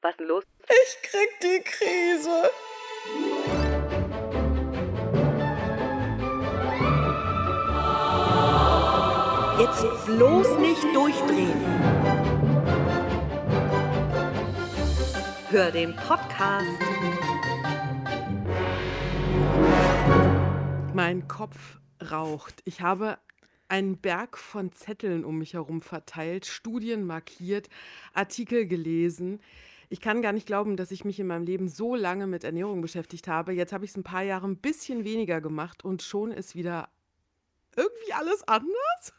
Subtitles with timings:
[0.00, 0.44] Was denn los?
[0.68, 2.50] Ich krieg die Krise.
[9.58, 11.64] Jetzt bloß nicht durchdrehen.
[15.50, 16.66] Hör den Podcast.
[20.94, 22.62] Mein Kopf raucht.
[22.64, 23.18] Ich habe
[23.68, 27.68] einen Berg von Zetteln um mich herum verteilt, Studien markiert,
[28.14, 29.40] Artikel gelesen.
[29.90, 32.80] Ich kann gar nicht glauben, dass ich mich in meinem Leben so lange mit Ernährung
[32.82, 33.52] beschäftigt habe.
[33.52, 36.88] Jetzt habe ich es ein paar Jahre ein bisschen weniger gemacht und schon ist wieder
[37.76, 39.14] irgendwie alles anders.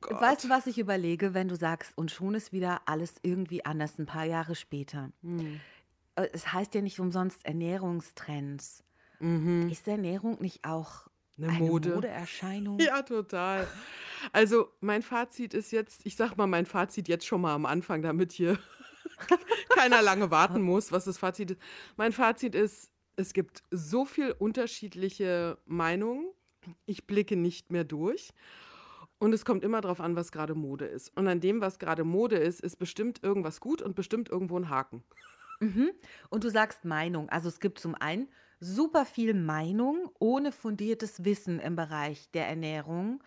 [0.00, 0.12] Gott.
[0.20, 3.98] Weißt du, was ich überlege, wenn du sagst, und schon ist wieder alles irgendwie anders,
[3.98, 5.10] ein paar Jahre später?
[5.22, 5.60] Hm.
[6.16, 8.84] Äh, Es heißt ja nicht umsonst Ernährungstrends.
[9.20, 9.68] Mhm.
[9.70, 11.94] Ist Ernährung nicht auch Eine eine Mode.
[11.94, 12.78] Modeerscheinung?
[12.80, 13.66] Ja, total.
[14.32, 18.02] Also mein Fazit ist jetzt, ich sag mal mein Fazit jetzt schon mal am Anfang,
[18.02, 18.58] damit hier
[19.70, 21.60] keiner lange warten muss, was das Fazit ist.
[21.96, 26.30] Mein Fazit ist, es gibt so viel unterschiedliche Meinungen.
[26.86, 28.32] Ich blicke nicht mehr durch.
[29.18, 31.16] Und es kommt immer darauf an, was gerade Mode ist.
[31.16, 34.68] Und an dem, was gerade Mode ist, ist bestimmt irgendwas gut und bestimmt irgendwo ein
[34.68, 35.02] Haken.
[35.60, 35.90] Mhm.
[36.30, 37.28] Und du sagst Meinung.
[37.28, 38.28] Also es gibt zum einen
[38.60, 43.22] super viel Meinung ohne fundiertes Wissen im Bereich der Ernährung,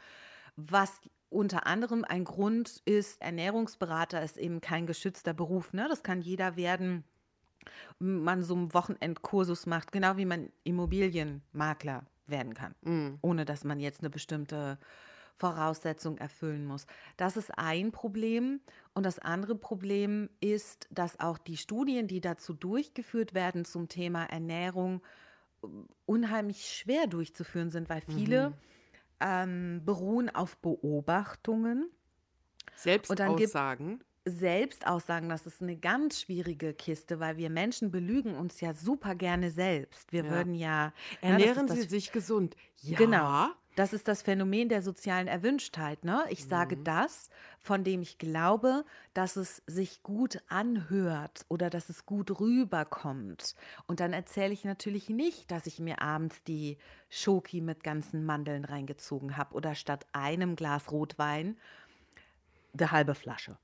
[0.55, 5.73] was unter anderem ein Grund ist, Ernährungsberater ist eben kein geschützter Beruf.
[5.73, 5.87] Ne?
[5.89, 7.03] Das kann jeder werden,
[7.99, 13.17] man so einen Wochenendkursus macht, genau wie man Immobilienmakler werden kann, Mm.
[13.21, 14.77] ohne dass man jetzt eine bestimmte
[15.35, 16.85] Voraussetzung erfüllen muss.
[17.17, 18.59] Das ist ein Problem.
[18.93, 24.25] Und das andere Problem ist, dass auch die Studien, die dazu durchgeführt werden zum Thema
[24.25, 25.01] Ernährung,
[26.05, 28.53] unheimlich schwer durchzuführen sind, weil viele
[29.21, 31.89] ähm, beruhen auf Beobachtungen.
[32.75, 34.03] Selbstaussagen.
[34.25, 39.49] Selbstaussagen, das ist eine ganz schwierige Kiste, weil wir Menschen belügen uns ja super gerne
[39.49, 40.11] selbst.
[40.11, 40.29] Wir Ja.
[40.29, 40.87] würden ja.
[40.87, 42.55] ne, Ernähren das Sie sich gesund.
[42.81, 42.97] Ja.
[42.97, 43.47] Genau.
[43.75, 46.03] Das ist das Phänomen der sozialen Erwünschtheit.
[46.03, 46.23] Ne?
[46.29, 46.83] Ich sage Mhm.
[46.83, 48.83] das, von dem ich glaube,
[49.13, 53.55] dass es sich gut anhört oder dass es gut rüberkommt.
[53.87, 56.77] Und dann erzähle ich natürlich nicht, dass ich mir abends die
[57.09, 61.57] Schoki mit ganzen Mandeln reingezogen habe oder statt einem Glas Rotwein
[62.77, 63.57] eine halbe Flasche.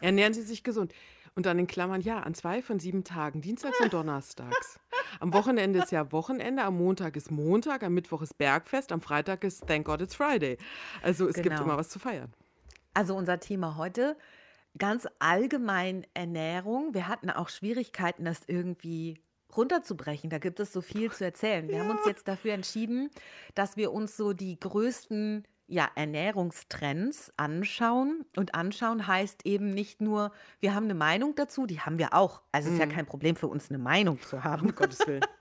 [0.00, 0.92] Ernähren Sie sich gesund.
[1.34, 4.80] Und dann in Klammern, ja, an zwei von sieben Tagen, dienstags und donnerstags.
[5.20, 9.44] Am Wochenende ist ja Wochenende, am Montag ist Montag, am Mittwoch ist Bergfest, am Freitag
[9.44, 10.58] ist Thank God It's Friday.
[11.02, 11.62] Also es gibt Genau.
[11.62, 12.32] immer was zu feiern.
[12.94, 14.16] Also unser Thema heute,
[14.78, 16.94] ganz allgemein Ernährung.
[16.94, 19.18] Wir hatten auch Schwierigkeiten, das irgendwie
[19.56, 20.30] runterzubrechen.
[20.30, 21.68] Da gibt es so viel zu erzählen.
[21.68, 23.10] Wir haben uns jetzt dafür entschieden,
[23.54, 28.24] dass wir uns so die größten ja, Ernährungstrends anschauen.
[28.36, 32.42] Und anschauen heißt eben nicht nur, wir haben eine Meinung dazu, die haben wir auch.
[32.52, 34.66] Also es ist ja kein Problem für uns, eine Meinung zu haben.
[34.66, 35.24] Um Gottes Willen.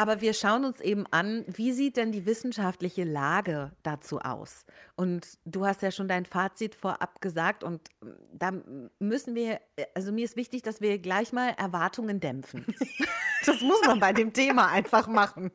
[0.00, 4.64] Aber wir schauen uns eben an, wie sieht denn die wissenschaftliche Lage dazu aus?
[4.96, 8.50] Und du hast ja schon dein Fazit vorab gesagt und ähm, da
[8.98, 9.60] müssen wir,
[9.94, 12.64] also mir ist wichtig, dass wir gleich mal Erwartungen dämpfen.
[13.46, 15.50] Das muss man bei dem Thema einfach machen.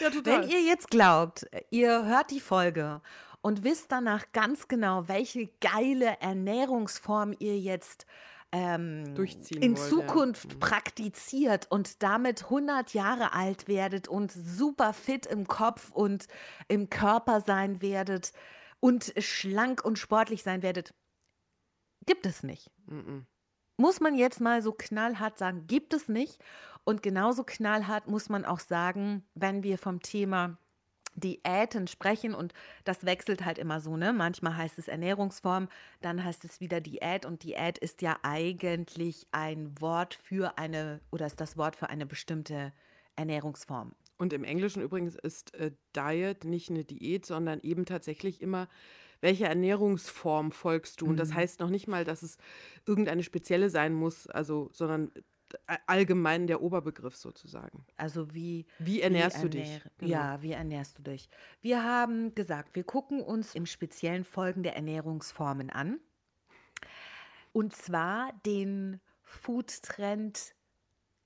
[0.00, 0.42] Ja, total.
[0.42, 3.00] Wenn ihr jetzt glaubt, ihr hört die Folge
[3.48, 8.04] und wisst danach ganz genau, welche geile Ernährungsform ihr jetzt
[8.52, 9.74] ähm, in wollt, ja.
[9.74, 16.26] Zukunft praktiziert und damit 100 Jahre alt werdet und super fit im Kopf und
[16.68, 18.34] im Körper sein werdet
[18.80, 20.92] und schlank und sportlich sein werdet,
[22.04, 22.70] gibt es nicht.
[23.78, 26.38] Muss man jetzt mal so knallhart sagen, gibt es nicht.
[26.84, 30.58] Und genauso knallhart muss man auch sagen, wenn wir vom Thema
[31.20, 32.52] Diäten sprechen und
[32.84, 34.12] das wechselt halt immer so, ne?
[34.12, 35.68] Manchmal heißt es Ernährungsform,
[36.00, 41.26] dann heißt es wieder Diät und Diät ist ja eigentlich ein Wort für eine oder
[41.26, 42.72] ist das Wort für eine bestimmte
[43.16, 43.92] Ernährungsform.
[44.16, 48.68] Und im Englischen übrigens ist äh, Diet nicht eine Diät, sondern eben tatsächlich immer,
[49.20, 51.08] welche Ernährungsform folgst du?
[51.08, 51.20] Und Mhm.
[51.20, 52.36] das heißt noch nicht mal, dass es
[52.86, 55.12] irgendeine spezielle sein muss, also, sondern
[55.86, 57.84] allgemein der Oberbegriff sozusagen.
[57.96, 59.68] Also wie Wie ernährst du dich?
[59.68, 60.10] ernähr- Genau.
[60.12, 61.28] Ja, wie ernährst du dich?
[61.60, 66.00] Wir haben gesagt, wir gucken uns im speziellen Folgen der Ernährungsformen an.
[67.52, 70.54] Und zwar den Foodtrend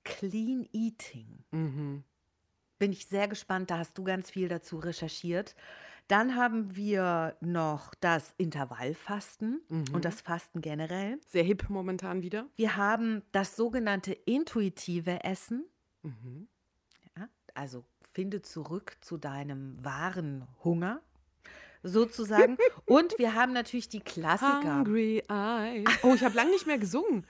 [0.03, 1.43] Clean Eating.
[1.51, 2.03] Mhm.
[2.79, 5.55] Bin ich sehr gespannt, da hast du ganz viel dazu recherchiert.
[6.07, 9.85] Dann haben wir noch das Intervallfasten Mhm.
[9.93, 11.19] und das Fasten generell.
[11.27, 12.45] Sehr hip momentan wieder.
[12.55, 15.65] Wir haben das sogenannte intuitive Essen.
[16.03, 16.47] Mhm.
[17.17, 21.01] Ja, also finde zurück zu deinem wahren Hunger,
[21.81, 22.57] sozusagen.
[22.85, 24.77] Und wir haben natürlich die Klassiker.
[24.79, 25.85] Hungry Eyes.
[26.03, 27.25] Oh, ich habe lange nicht mehr gesungen.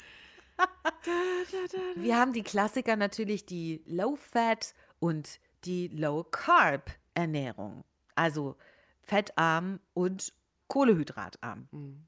[1.95, 7.83] Wir haben die Klassiker natürlich die Low-Fat und die Low-Carb-Ernährung.
[8.15, 8.55] Also
[9.01, 10.33] fettarm und
[10.67, 11.67] kohlehydratarm.
[11.71, 12.07] Mhm.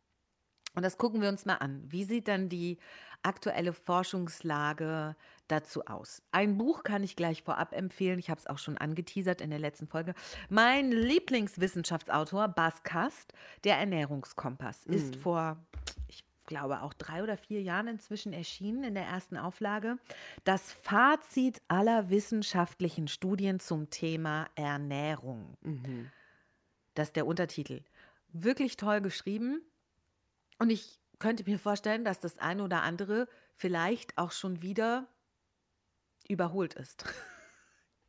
[0.76, 1.84] Und das gucken wir uns mal an.
[1.88, 2.80] Wie sieht dann die
[3.24, 5.16] aktuelle Forschungslage
[5.48, 6.22] dazu aus?
[6.32, 8.20] Ein Buch kann ich gleich vorab empfehlen.
[8.20, 10.14] Ich habe es auch schon angeteasert in der letzten Folge.
[10.50, 15.20] Mein Lieblingswissenschaftsautor, Bas Kast, der Ernährungskompass, ist Mhm.
[15.20, 15.66] vor,
[16.10, 19.98] ich glaube, auch drei oder vier Jahren inzwischen erschienen in der ersten Auflage.
[20.44, 25.58] Das Fazit aller wissenschaftlichen Studien zum Thema Ernährung.
[25.62, 26.12] Mhm.
[26.94, 27.82] Das ist der Untertitel.
[28.30, 29.62] Wirklich toll geschrieben.
[30.60, 35.08] Und ich könnte mir vorstellen, dass das eine oder andere vielleicht auch schon wieder
[36.28, 37.06] überholt ist.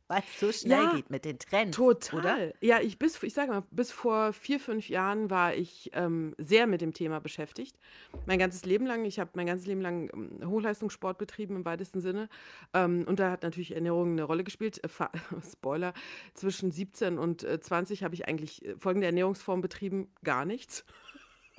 [0.09, 2.19] Weil es so schnell Ja, geht mit den Trends, Total.
[2.19, 2.53] oder?
[2.61, 6.65] Ja, ich bis, ich sage mal, bis vor vier, fünf Jahren war ich ähm, sehr
[6.65, 7.77] mit dem Thema beschäftigt.
[8.25, 11.99] Mein ganzes Leben lang, ich habe mein ganzes Leben lang ähm, Hochleistungssport betrieben im weitesten
[11.99, 12.29] Sinne.
[12.73, 14.81] Ähm, und da hat natürlich Ernährung eine Rolle gespielt.
[14.83, 14.87] Äh,
[15.51, 15.93] Spoiler,
[16.33, 20.85] zwischen 17 und äh, 20 habe ich eigentlich äh, folgende Ernährungsform betrieben, gar nichts.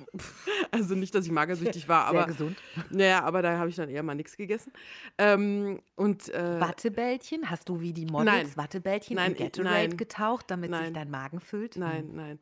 [0.71, 2.57] Also nicht, dass ich magersüchtig war, Sehr aber gesund.
[2.89, 4.71] naja, aber da habe ich dann eher mal nichts gegessen.
[5.17, 7.49] Ähm, und äh, Wattebällchen?
[7.49, 8.51] Hast du wie die Models Nein.
[8.55, 9.97] Wattebällchen Nein, in Gatorade nein.
[9.97, 10.93] getaucht, damit sich Nein.
[10.93, 11.75] dein Magen füllt?
[11.77, 12.39] Nein, nein.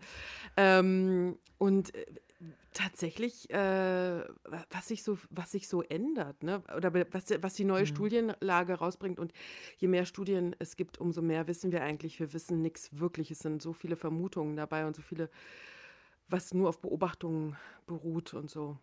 [0.58, 2.06] Ähm, und äh,
[2.74, 4.24] tatsächlich, äh,
[4.70, 6.62] was sich so, was sich so ändert, ne?
[6.76, 7.88] Oder was, was die neue Mhm.
[7.88, 9.32] Studienlage rausbringt und
[9.78, 12.20] je mehr Studien es gibt, umso mehr wissen wir eigentlich.
[12.20, 13.32] Wir wissen nichts wirklich.
[13.32, 15.30] Es sind so viele Vermutungen dabei und so viele,
[16.30, 18.78] was nur auf Beobachtungen beruht und so.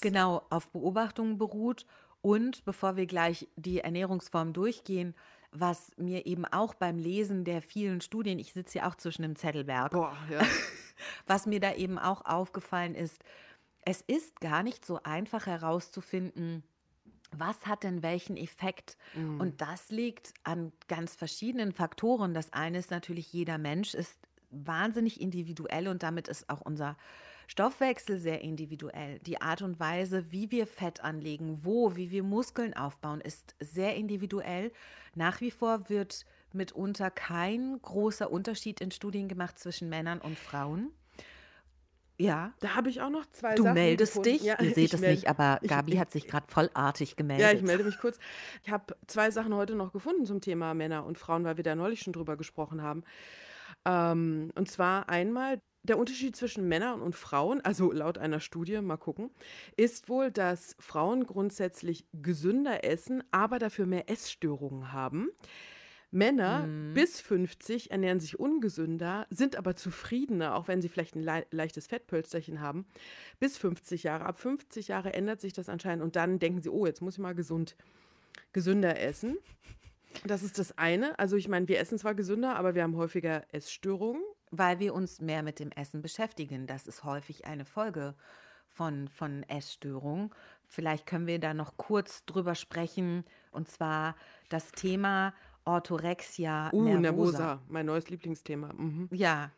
[0.00, 1.86] Genau, auf Beobachtungen beruht.
[2.20, 5.14] Und bevor wir gleich die Ernährungsform durchgehen,
[5.52, 9.36] was mir eben auch beim Lesen der vielen Studien, ich sitze ja auch zwischen dem
[9.36, 10.42] Zettelberg, Boah, ja.
[11.26, 13.22] was mir da eben auch aufgefallen ist,
[13.82, 16.64] es ist gar nicht so einfach herauszufinden,
[17.30, 18.96] was hat denn welchen Effekt?
[19.14, 19.40] Mhm.
[19.40, 22.34] Und das liegt an ganz verschiedenen Faktoren.
[22.34, 24.18] Das eine ist natürlich, jeder Mensch ist
[24.64, 26.96] wahnsinnig individuell und damit ist auch unser
[27.46, 29.18] Stoffwechsel sehr individuell.
[29.20, 33.96] Die Art und Weise, wie wir Fett anlegen, wo, wie wir Muskeln aufbauen, ist sehr
[33.96, 34.72] individuell.
[35.14, 40.90] Nach wie vor wird mitunter kein großer Unterschied in Studien gemacht zwischen Männern und Frauen.
[42.16, 44.30] Ja, Da habe ich auch noch zwei du Sachen meldest gefunden.
[44.38, 44.42] dich.
[44.44, 47.44] Ja, Ihr seht es melde- nicht, aber ich- Gabi ich- hat sich gerade vollartig gemeldet.
[47.44, 48.20] Ja, ich melde mich kurz.
[48.62, 51.74] Ich habe zwei Sachen heute noch gefunden zum Thema Männer und Frauen, weil wir da
[51.74, 53.02] neulich schon drüber gesprochen haben.
[53.84, 58.96] Ähm, und zwar einmal der Unterschied zwischen Männern und Frauen, also laut einer Studie, mal
[58.96, 59.30] gucken,
[59.76, 65.28] ist wohl, dass Frauen grundsätzlich gesünder essen, aber dafür mehr Essstörungen haben.
[66.10, 66.94] Männer Mhm.
[66.94, 71.88] bis 50 ernähren sich ungesünder, sind aber zufriedener, auch wenn sie vielleicht ein lei- leichtes
[71.88, 72.86] Fettpölsterchen haben.
[73.40, 74.24] Bis 50 Jahre.
[74.24, 77.18] Ab 50 Jahre ändert sich das anscheinend und dann denken sie, oh, jetzt muss ich
[77.20, 77.76] mal gesund,
[78.52, 79.36] gesünder essen.
[80.24, 81.18] Das ist das eine.
[81.18, 84.22] Also ich meine, wir essen zwar gesünder, aber wir haben häufiger Essstörungen.
[84.50, 86.68] Weil wir uns mehr mit dem Essen beschäftigen.
[86.68, 88.14] Das ist häufig eine Folge
[88.68, 90.30] von, von Essstörungen.
[90.64, 93.24] Vielleicht können wir da noch kurz drüber sprechen.
[93.50, 94.14] Und zwar
[94.50, 95.34] das Thema
[95.64, 97.00] Orthorexia Uh, nervosa.
[97.00, 98.72] Nervosa, mein neues Lieblingsthema.
[98.74, 99.08] Mhm.
[99.10, 99.50] Ja,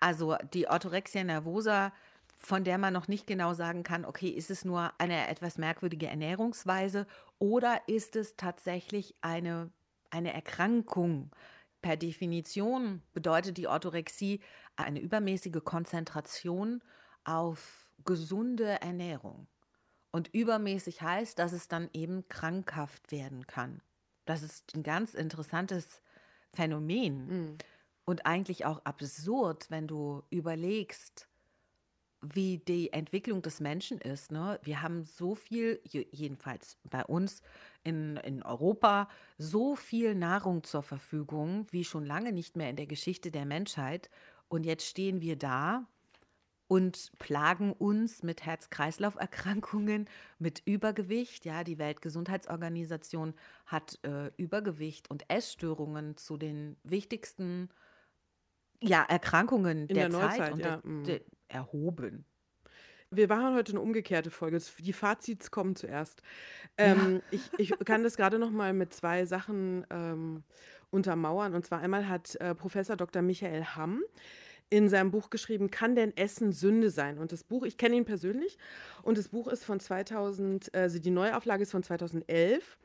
[0.00, 1.92] also die Orthorexia nervosa,
[2.36, 6.06] von der man noch nicht genau sagen kann, okay, ist es nur eine etwas merkwürdige
[6.06, 7.06] Ernährungsweise
[7.38, 9.70] oder ist es tatsächlich eine,
[10.14, 11.30] eine Erkrankung?
[11.82, 14.40] Per Definition bedeutet die Orthorexie
[14.76, 16.82] eine übermäßige Konzentration
[17.24, 19.46] auf gesunde Ernährung.
[20.10, 23.82] Und übermäßig heißt, dass es dann eben krankhaft werden kann.
[24.24, 26.00] Das ist ein ganz interessantes
[26.54, 27.58] Phänomen Mhm.
[28.06, 31.28] und eigentlich auch absurd, wenn du überlegst,
[32.22, 34.32] wie die Entwicklung des Menschen ist.
[34.32, 34.58] Ne?
[34.62, 37.42] Wir haben so viel, je- jedenfalls bei uns
[37.84, 42.86] in, in Europa, so viel Nahrung zur Verfügung wie schon lange nicht mehr in der
[42.86, 44.10] Geschichte der Menschheit.
[44.48, 45.86] Und jetzt stehen wir da
[46.66, 51.44] und plagen uns mit Herz-Kreislauf-Erkrankungen, mit Übergewicht.
[51.44, 53.34] Ja, die Weltgesundheitsorganisation
[53.66, 57.68] hat äh, Übergewicht und Essstörungen zu den wichtigsten
[58.80, 61.04] ja, Erkrankungen der, der Zeit Neuzeit, und ja, der, mm.
[61.04, 62.24] der, erhoben.
[63.16, 64.60] Wir machen heute eine umgekehrte Folge.
[64.78, 66.22] Die Fazits kommen zuerst.
[66.76, 70.42] Ähm, ich, ich kann das gerade noch mal mit zwei Sachen ähm,
[70.90, 71.54] untermauern.
[71.54, 73.22] Und zwar einmal hat äh, Professor Dr.
[73.22, 74.02] Michael Hamm
[74.70, 77.18] in seinem Buch geschrieben, kann denn Essen Sünde sein?
[77.18, 78.58] Und das Buch, ich kenne ihn persönlich,
[79.02, 82.78] und das Buch ist von 2000, also die Neuauflage ist von 2011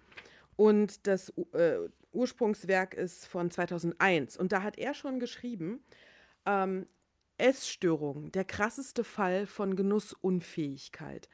[0.56, 1.78] und das äh,
[2.12, 4.38] Ursprungswerk ist von 2001.
[4.38, 5.80] Und da hat er schon geschrieben,
[6.46, 6.86] ähm,
[7.40, 11.30] Essstörung, der krasseste Fall von Genussunfähigkeit.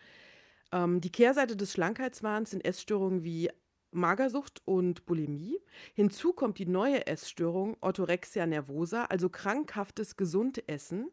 [0.71, 3.50] Ähm, die Kehrseite des Schlankheitswahns sind Essstörungen wie
[3.95, 5.59] Magersucht und Bulimie.
[5.93, 11.12] Hinzu kommt die neue Essstörung Orthorexia nervosa, also krankhaftes Gesundessen.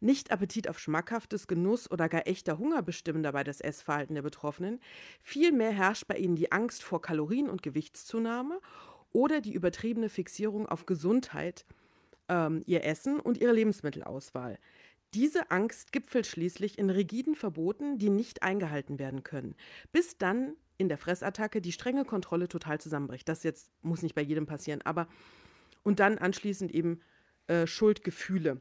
[0.00, 4.80] Nicht Appetit auf schmackhaftes Genuss oder gar echter Hunger bestimmen dabei das Essverhalten der Betroffenen.
[5.20, 8.60] Vielmehr herrscht bei ihnen die Angst vor Kalorien- und Gewichtszunahme
[9.12, 11.64] oder die übertriebene Fixierung auf Gesundheit,
[12.28, 14.58] ähm, ihr Essen und ihre Lebensmittelauswahl.
[15.14, 19.54] Diese Angst gipfelt schließlich in rigiden Verboten, die nicht eingehalten werden können,
[19.90, 23.28] bis dann in der Fressattacke die strenge Kontrolle total zusammenbricht.
[23.28, 25.08] Das jetzt muss nicht bei jedem passieren, aber
[25.82, 27.00] und dann anschließend eben
[27.46, 28.60] äh, Schuldgefühle.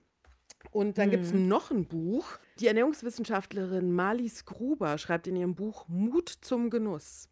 [0.71, 1.11] Und dann mhm.
[1.11, 2.39] gibt es noch ein Buch.
[2.59, 7.29] Die Ernährungswissenschaftlerin Marlies Gruber schreibt in ihrem Buch Mut zum Genuss,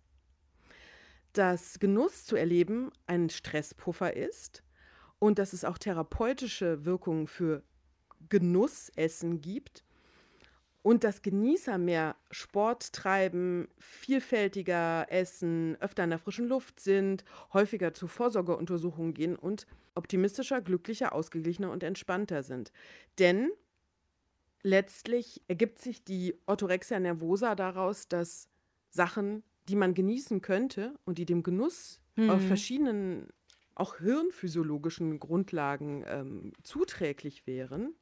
[1.32, 4.65] dass Genuss zu erleben ein Stresspuffer ist
[5.20, 7.64] und dass es auch therapeutische Wirkungen für
[8.30, 9.84] Genussessen gibt
[10.82, 17.94] und dass Genießer mehr Sport treiben, vielfältiger essen, öfter in der frischen Luft sind, häufiger
[17.94, 22.72] zu Vorsorgeuntersuchungen gehen und optimistischer, glücklicher, ausgeglichener und entspannter sind.
[23.18, 23.50] Denn
[24.62, 28.48] letztlich ergibt sich die Orthorexia nervosa daraus, dass
[28.92, 32.30] Sachen, die man genießen könnte und die dem Genuss mhm.
[32.30, 33.30] auf verschiedenen,
[33.76, 37.94] auch hirnphysiologischen Grundlagen ähm, zuträglich wären,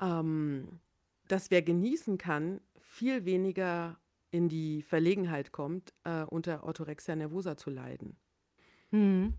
[0.00, 0.80] ähm,
[1.28, 3.98] dass wer genießen kann, viel weniger
[4.30, 8.16] in die Verlegenheit kommt, äh, unter Orthorexia nervosa zu leiden.
[8.90, 9.34] Hm.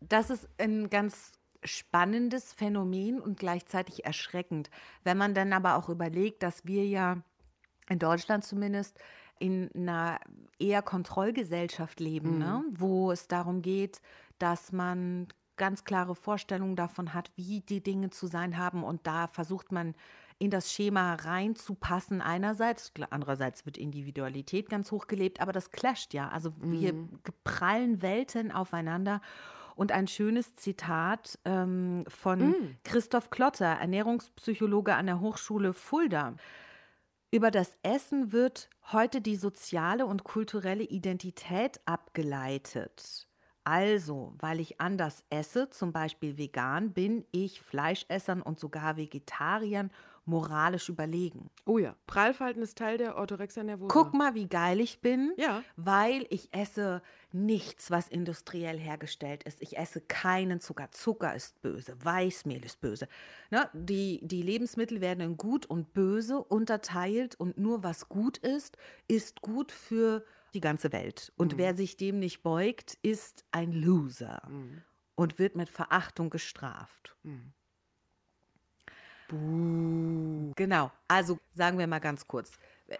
[0.00, 1.32] Das ist ein ganz
[1.64, 4.70] spannendes Phänomen und gleichzeitig erschreckend.
[5.04, 7.22] Wenn man dann aber auch überlegt, dass wir ja
[7.88, 8.98] in Deutschland zumindest
[9.38, 10.18] in einer
[10.58, 12.38] eher Kontrollgesellschaft leben, mhm.
[12.38, 12.64] ne?
[12.70, 14.00] wo es darum geht,
[14.38, 18.84] dass man ganz klare Vorstellungen davon hat, wie die Dinge zu sein haben.
[18.84, 19.94] Und da versucht man
[20.38, 26.28] in das Schema reinzupassen einerseits, andererseits wird Individualität ganz hoch gelebt, aber das clasht ja.
[26.28, 27.20] Also wir mhm.
[27.42, 29.20] prallen Welten aufeinander.
[29.76, 32.76] Und ein schönes Zitat ähm, von mm.
[32.82, 36.34] Christoph Klotter, Ernährungspsychologe an der Hochschule Fulda.
[37.36, 43.28] Über das Essen wird heute die soziale und kulturelle Identität abgeleitet.
[43.62, 49.90] Also, weil ich anders esse, zum Beispiel vegan, bin ich Fleischessern und sogar Vegetariern
[50.26, 51.50] moralisch überlegen.
[51.64, 53.92] Oh ja, Prallfalten ist Teil der Orthorexia nervosa.
[53.92, 55.62] Guck mal, wie geil ich bin, ja.
[55.76, 57.00] weil ich esse
[57.32, 59.62] nichts, was industriell hergestellt ist.
[59.62, 60.90] Ich esse keinen Zucker.
[60.90, 63.08] Zucker ist böse, Weißmehl ist böse.
[63.50, 63.68] Ne?
[63.72, 69.42] Die, die Lebensmittel werden in gut und böse unterteilt und nur was gut ist, ist
[69.42, 71.32] gut für die ganze Welt.
[71.36, 71.58] Und mhm.
[71.58, 74.82] wer sich dem nicht beugt, ist ein Loser mhm.
[75.14, 77.16] und wird mit Verachtung gestraft.
[77.22, 77.52] Mhm.
[79.28, 80.52] Buh.
[80.56, 82.52] Genau, also sagen wir mal ganz kurz.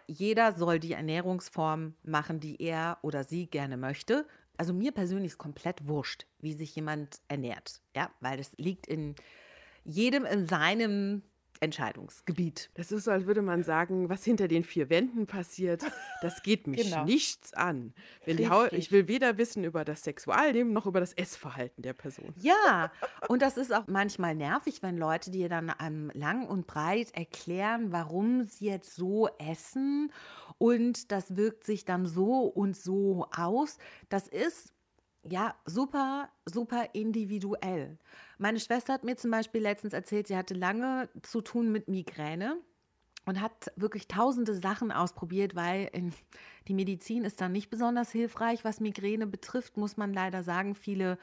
[0.07, 4.27] Jeder soll die Ernährungsform machen, die er oder sie gerne möchte.
[4.57, 7.81] Also mir persönlich ist komplett wurscht, wie sich jemand ernährt.
[7.95, 9.15] Ja, weil das liegt in
[9.85, 11.23] jedem in seinem
[11.61, 12.71] Entscheidungsgebiet.
[12.75, 15.85] Das ist so, als würde man sagen, was hinter den vier Wänden passiert,
[16.23, 17.05] das geht mich genau.
[17.05, 17.95] nichts an.
[18.25, 22.35] ich will weder wissen über das Sexualleben noch über das Essverhalten der Person.
[22.37, 22.93] Ja,
[23.29, 27.93] und das ist auch manchmal nervig, wenn Leute dir dann um, lang und breit erklären,
[27.93, 30.13] warum sie jetzt so essen
[30.59, 33.79] und das wirkt sich dann so und so aus.
[34.09, 34.73] Das ist
[35.31, 37.99] ja, super, super individuell.
[38.39, 42.59] Meine Schwester hat mir zum Beispiel letztens erzählt, sie hatte lange zu tun mit Migräne
[43.27, 46.13] und hat wirklich tausende Sachen ausprobiert, weil in,
[46.69, 50.75] die Medizin ist dann nicht besonders hilfreich, was Migräne betrifft, muss man leider sagen.
[50.75, 51.19] Viele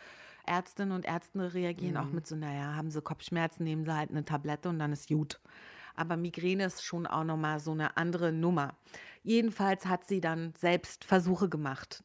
[0.46, 2.00] Ärztinnen und Ärzte reagieren mhm.
[2.00, 5.08] auch mit so, naja, haben sie Kopfschmerzen, nehmen sie halt eine Tablette und dann ist
[5.08, 5.40] gut.
[5.96, 8.76] Aber Migräne ist schon auch nochmal so eine andere Nummer.
[9.26, 12.04] Jedenfalls hat sie dann selbst Versuche gemacht.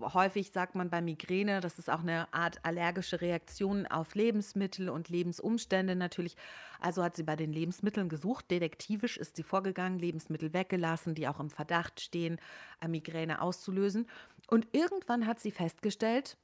[0.00, 5.10] Häufig sagt man bei Migräne, das ist auch eine Art allergische Reaktion auf Lebensmittel und
[5.10, 6.36] Lebensumstände natürlich.
[6.80, 8.50] Also hat sie bei den Lebensmitteln gesucht.
[8.50, 12.40] Detektivisch ist sie vorgegangen, Lebensmittel weggelassen, die auch im Verdacht stehen,
[12.88, 14.06] Migräne auszulösen.
[14.48, 16.38] Und irgendwann hat sie festgestellt,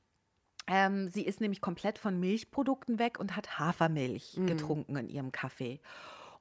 [0.67, 4.47] ähm, sie ist nämlich komplett von Milchprodukten weg und hat Hafermilch mm.
[4.47, 5.81] getrunken in ihrem Kaffee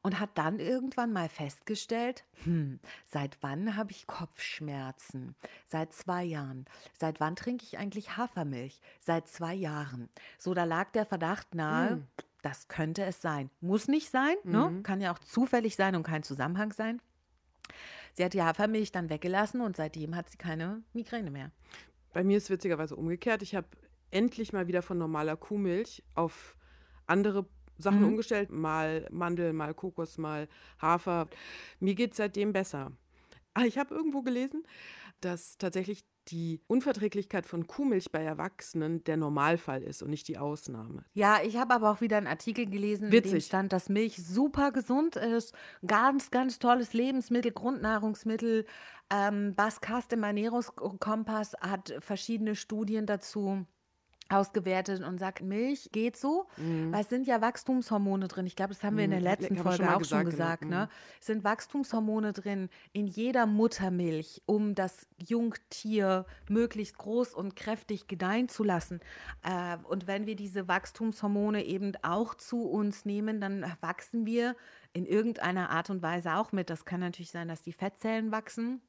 [0.01, 5.35] und hat dann irgendwann mal festgestellt, hm, seit wann habe ich Kopfschmerzen?
[5.67, 6.65] Seit zwei Jahren.
[6.97, 8.81] Seit wann trinke ich eigentlich Hafermilch?
[8.99, 10.09] Seit zwei Jahren.
[10.37, 12.07] So, da lag der Verdacht nahe, hm.
[12.41, 13.49] das könnte es sein.
[13.59, 14.69] Muss nicht sein, ne?
[14.69, 14.75] mhm.
[14.77, 14.81] ne?
[14.83, 17.01] kann ja auch zufällig sein und kein Zusammenhang sein.
[18.13, 21.51] Sie hat die Hafermilch dann weggelassen und seitdem hat sie keine Migräne mehr.
[22.13, 23.43] Bei mir ist es witzigerweise umgekehrt.
[23.43, 23.67] Ich habe
[24.11, 26.55] endlich mal wieder von normaler Kuhmilch auf
[27.05, 27.45] andere
[27.79, 28.09] Sachen mhm.
[28.09, 30.47] umgestellt, mal Mandel, mal Kokos, mal
[30.81, 31.27] Hafer.
[31.79, 32.91] Mir geht es seitdem besser.
[33.53, 34.63] Ah, ich habe irgendwo gelesen,
[35.21, 41.03] dass tatsächlich die Unverträglichkeit von Kuhmilch bei Erwachsenen der Normalfall ist und nicht die Ausnahme.
[41.13, 44.71] Ja, ich habe aber auch wieder einen Artikel gelesen, in dem stand, dass Milch super
[44.71, 45.55] gesund ist.
[45.85, 48.65] Ganz, ganz tolles Lebensmittel, Grundnahrungsmittel.
[49.11, 53.65] Ähm, Bas Kast im Ernährungskompass hat verschiedene Studien dazu
[54.29, 56.91] ausgewertet und sagt, Milch geht so, mhm.
[56.91, 58.45] weil es sind ja Wachstumshormone drin.
[58.45, 59.25] Ich glaube, das haben wir in der mhm.
[59.25, 60.61] letzten Folge schon auch gesagt, schon gesagt.
[60.61, 60.77] Genau.
[60.77, 60.85] Ne?
[60.85, 60.89] Mhm.
[61.19, 68.49] Es sind Wachstumshormone drin in jeder Muttermilch, um das Jungtier möglichst groß und kräftig gedeihen
[68.49, 68.99] zu lassen.
[69.43, 74.55] Äh, und wenn wir diese Wachstumshormone eben auch zu uns nehmen, dann wachsen wir
[74.93, 76.69] in irgendeiner Art und Weise auch mit.
[76.69, 78.81] Das kann natürlich sein, dass die Fettzellen wachsen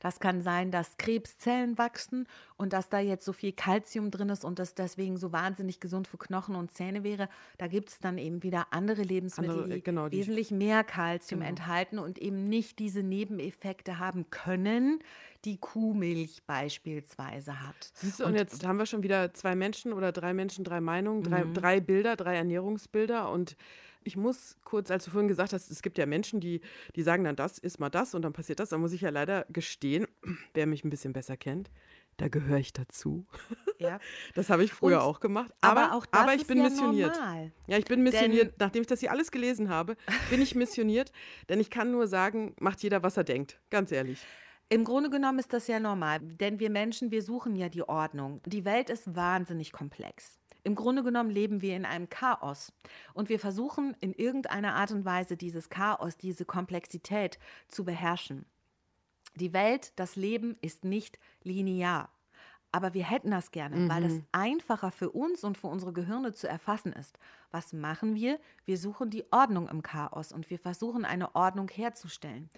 [0.00, 2.26] das kann sein, dass Krebszellen wachsen
[2.56, 6.08] und dass da jetzt so viel Kalzium drin ist und das deswegen so wahnsinnig gesund
[6.08, 7.28] für Knochen und Zähne wäre.
[7.58, 11.40] Da gibt es dann eben wieder andere Lebensmittel, andere, die, genau, die wesentlich mehr Kalzium
[11.40, 11.50] genau.
[11.50, 15.00] enthalten und eben nicht diese Nebeneffekte haben können,
[15.44, 17.92] die Kuhmilch beispielsweise hat.
[17.94, 20.80] Siehst du, und, und jetzt haben wir schon wieder zwei Menschen oder drei Menschen, drei
[20.80, 21.54] Meinungen, drei, mhm.
[21.54, 23.56] drei Bilder, drei Ernährungsbilder und
[24.04, 26.60] ich muss kurz, als du vorhin gesagt hast, es gibt ja Menschen, die,
[26.96, 28.70] die sagen dann, das ist mal das und dann passiert das.
[28.70, 30.06] Da muss ich ja leider gestehen,
[30.54, 31.70] wer mich ein bisschen besser kennt,
[32.16, 33.26] da gehöre ich dazu.
[33.78, 33.98] Ja.
[34.34, 35.52] Das habe ich früher und, auch gemacht.
[35.60, 37.16] Aber, aber, auch aber ich bin ja missioniert.
[37.16, 37.52] Normal.
[37.66, 38.52] Ja, ich bin missioniert.
[38.52, 39.96] Denn, Nachdem ich das hier alles gelesen habe,
[40.30, 41.12] bin ich missioniert.
[41.48, 43.60] denn ich kann nur sagen, macht jeder, was er denkt.
[43.70, 44.24] Ganz ehrlich.
[44.68, 48.40] Im Grunde genommen ist das ja normal, denn wir Menschen, wir suchen ja die Ordnung.
[48.46, 50.38] Die Welt ist wahnsinnig komplex.
[50.64, 52.72] Im Grunde genommen leben wir in einem Chaos
[53.14, 57.38] und wir versuchen in irgendeiner Art und Weise dieses Chaos, diese Komplexität
[57.68, 58.46] zu beherrschen.
[59.34, 62.10] Die Welt, das Leben ist nicht linear.
[62.74, 63.90] Aber wir hätten das gerne, mhm.
[63.90, 64.26] weil das mhm.
[64.32, 67.18] einfacher für uns und für unsere Gehirne zu erfassen ist.
[67.50, 68.40] Was machen wir?
[68.64, 72.48] Wir suchen die Ordnung im Chaos und wir versuchen eine Ordnung herzustellen.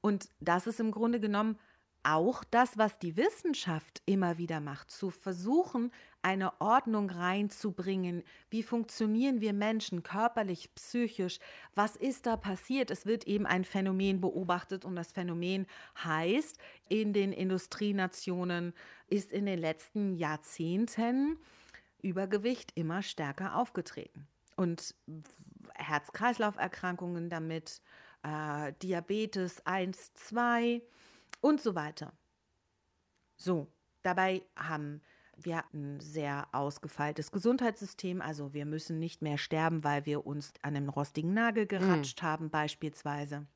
[0.00, 1.58] Und das ist im Grunde genommen
[2.02, 5.92] auch das, was die Wissenschaft immer wieder macht, zu versuchen,
[6.22, 8.22] eine Ordnung reinzubringen.
[8.50, 11.38] Wie funktionieren wir Menschen körperlich, psychisch?
[11.74, 12.90] Was ist da passiert?
[12.90, 15.66] Es wird eben ein Phänomen beobachtet und das Phänomen
[16.02, 18.74] heißt, in den Industrienationen
[19.06, 21.38] ist in den letzten Jahrzehnten
[22.02, 24.26] Übergewicht immer stärker aufgetreten.
[24.56, 24.94] Und
[25.74, 27.80] Herz-Kreislauf-Erkrankungen damit,
[28.22, 30.82] äh, Diabetes 1, 2
[31.40, 32.12] und so weiter.
[33.36, 33.68] So,
[34.02, 35.00] dabei haben
[35.40, 40.76] wir ein sehr ausgefeiltes Gesundheitssystem, also wir müssen nicht mehr sterben, weil wir uns an
[40.76, 41.68] einem rostigen Nagel mhm.
[41.68, 42.26] geratscht mhm.
[42.26, 43.46] haben beispielsweise.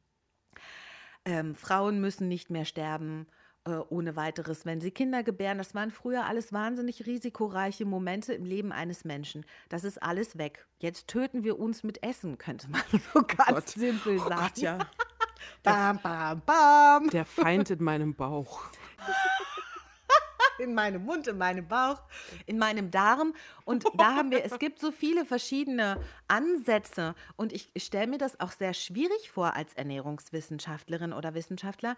[1.25, 3.27] Ähm, Frauen müssen nicht mehr sterben
[3.65, 5.59] äh, ohne weiteres, wenn sie Kinder gebären.
[5.59, 9.45] Das waren früher alles wahnsinnig risikoreiche Momente im Leben eines Menschen.
[9.69, 10.67] Das ist alles weg.
[10.79, 13.69] Jetzt töten wir uns mit Essen, könnte man so oh ganz Gott.
[13.69, 14.41] simpel oh sagen.
[14.41, 14.79] Gott, ja.
[15.63, 17.11] bam, bam, bam.
[17.11, 18.65] Der Feind in meinem Bauch.
[20.63, 22.01] in meinem Mund, in meinem Bauch,
[22.47, 23.35] in meinem Darm.
[23.65, 27.15] Und da haben wir, es gibt so viele verschiedene Ansätze.
[27.37, 31.97] Und ich stelle mir das auch sehr schwierig vor als Ernährungswissenschaftlerin oder Wissenschaftler.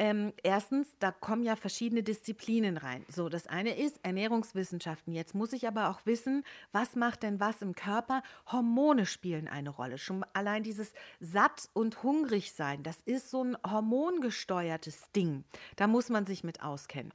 [0.00, 3.04] Ähm, erstens, da kommen ja verschiedene Disziplinen rein.
[3.08, 5.12] So, das eine ist Ernährungswissenschaften.
[5.12, 8.22] Jetzt muss ich aber auch wissen, was macht denn was im Körper?
[8.46, 9.98] Hormone spielen eine Rolle.
[9.98, 15.44] Schon allein dieses satt und hungrig sein, das ist so ein hormongesteuertes Ding.
[15.74, 17.12] Da muss man sich mit auskennen.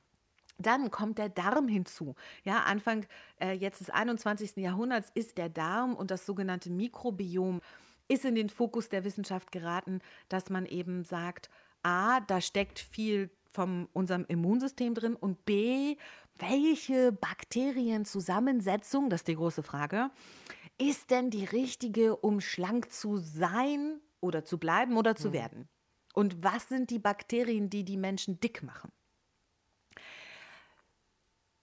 [0.64, 2.16] Dann kommt der Darm hinzu.
[2.44, 3.06] Ja, Anfang
[3.40, 4.58] äh, jetzt des 21.
[4.58, 7.62] Jahrhunderts ist der Darm und das sogenannte Mikrobiom
[8.08, 10.00] ist in den Fokus der Wissenschaft geraten,
[10.30, 11.50] dass man eben sagt,
[11.84, 15.96] a, da steckt viel von unserem Immunsystem drin und b,
[16.40, 20.10] welche Bakterienzusammensetzung, das ist die große Frage,
[20.80, 25.34] ist denn die richtige, um schlank zu sein oder zu bleiben oder zu mhm.
[25.34, 25.70] werden?
[26.14, 28.92] Und was sind die Bakterien, die die Menschen dick machen?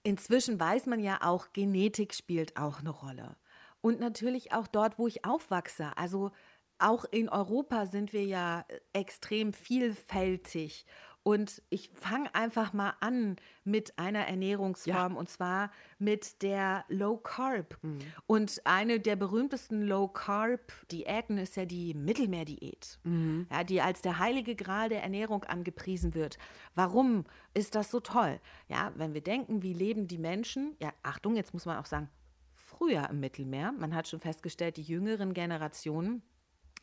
[0.03, 3.37] Inzwischen weiß man ja auch, Genetik spielt auch eine Rolle.
[3.81, 5.95] Und natürlich auch dort, wo ich aufwachse.
[5.97, 6.31] Also
[6.79, 10.85] auch in Europa sind wir ja extrem vielfältig.
[11.23, 15.19] Und ich fange einfach mal an mit einer Ernährungsform ja.
[15.19, 17.77] und zwar mit der Low Carb.
[17.83, 17.99] Mhm.
[18.25, 23.45] Und eine der berühmtesten Low Carb Diäten ist ja die Mittelmeerdiät, mhm.
[23.51, 26.39] ja, die als der heilige Gral der Ernährung angepriesen wird.
[26.73, 28.39] Warum ist das so toll?
[28.67, 30.75] Ja, wenn wir denken, wie leben die Menschen?
[30.81, 32.09] Ja, Achtung, jetzt muss man auch sagen,
[32.55, 33.73] früher im Mittelmeer.
[33.73, 36.23] Man hat schon festgestellt, die jüngeren Generationen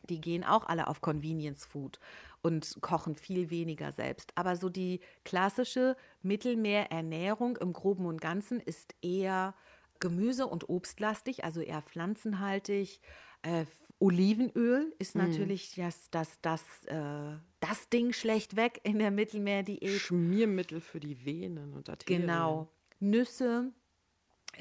[0.07, 1.99] die gehen auch alle auf Convenience Food
[2.41, 4.31] und kochen viel weniger selbst.
[4.35, 9.55] Aber so die klassische Mittelmeerernährung im Groben und Ganzen ist eher
[9.99, 13.01] Gemüse- und Obstlastig, also eher pflanzenhaltig.
[13.41, 13.65] Äh,
[13.99, 15.27] Olivenöl ist mhm.
[15.27, 19.99] natürlich das, das, das, äh, das Ding schlecht weg in der Mittelmeerdiät.
[19.99, 22.21] Schmiermittel für die Venen und Arterien.
[22.21, 22.69] Genau.
[23.01, 23.71] Nüsse,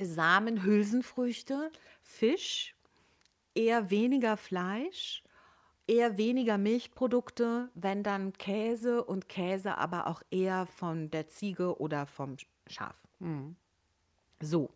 [0.01, 1.71] Samen, Hülsenfrüchte,
[2.03, 2.75] Fisch,
[3.55, 5.23] eher weniger Fleisch,
[5.89, 12.07] eher weniger Milchprodukte, wenn dann Käse und Käse aber auch eher von der Ziege oder
[12.07, 12.37] vom
[12.69, 12.97] Schaf.
[13.19, 13.57] Mhm.
[14.41, 14.71] So.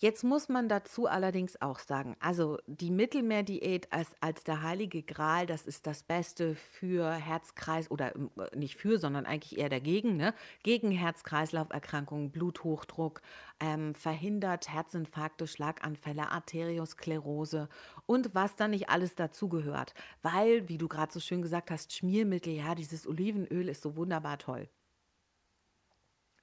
[0.00, 5.46] Jetzt muss man dazu allerdings auch sagen, also die Mittelmeerdiät als, als der heilige Gral,
[5.46, 10.34] das ist das Beste für Herzkreis oder äh, nicht für, sondern eigentlich eher dagegen, ne?
[10.62, 13.22] gegen Herz-Kreislauf-Erkrankungen, Bluthochdruck,
[13.58, 17.68] ähm, verhindert Herzinfarkte, Schlaganfälle, Arteriosklerose
[18.06, 19.94] und was dann nicht alles dazugehört.
[20.22, 24.38] Weil, wie du gerade so schön gesagt hast, Schmiermittel, ja, dieses Olivenöl ist so wunderbar
[24.38, 24.68] toll.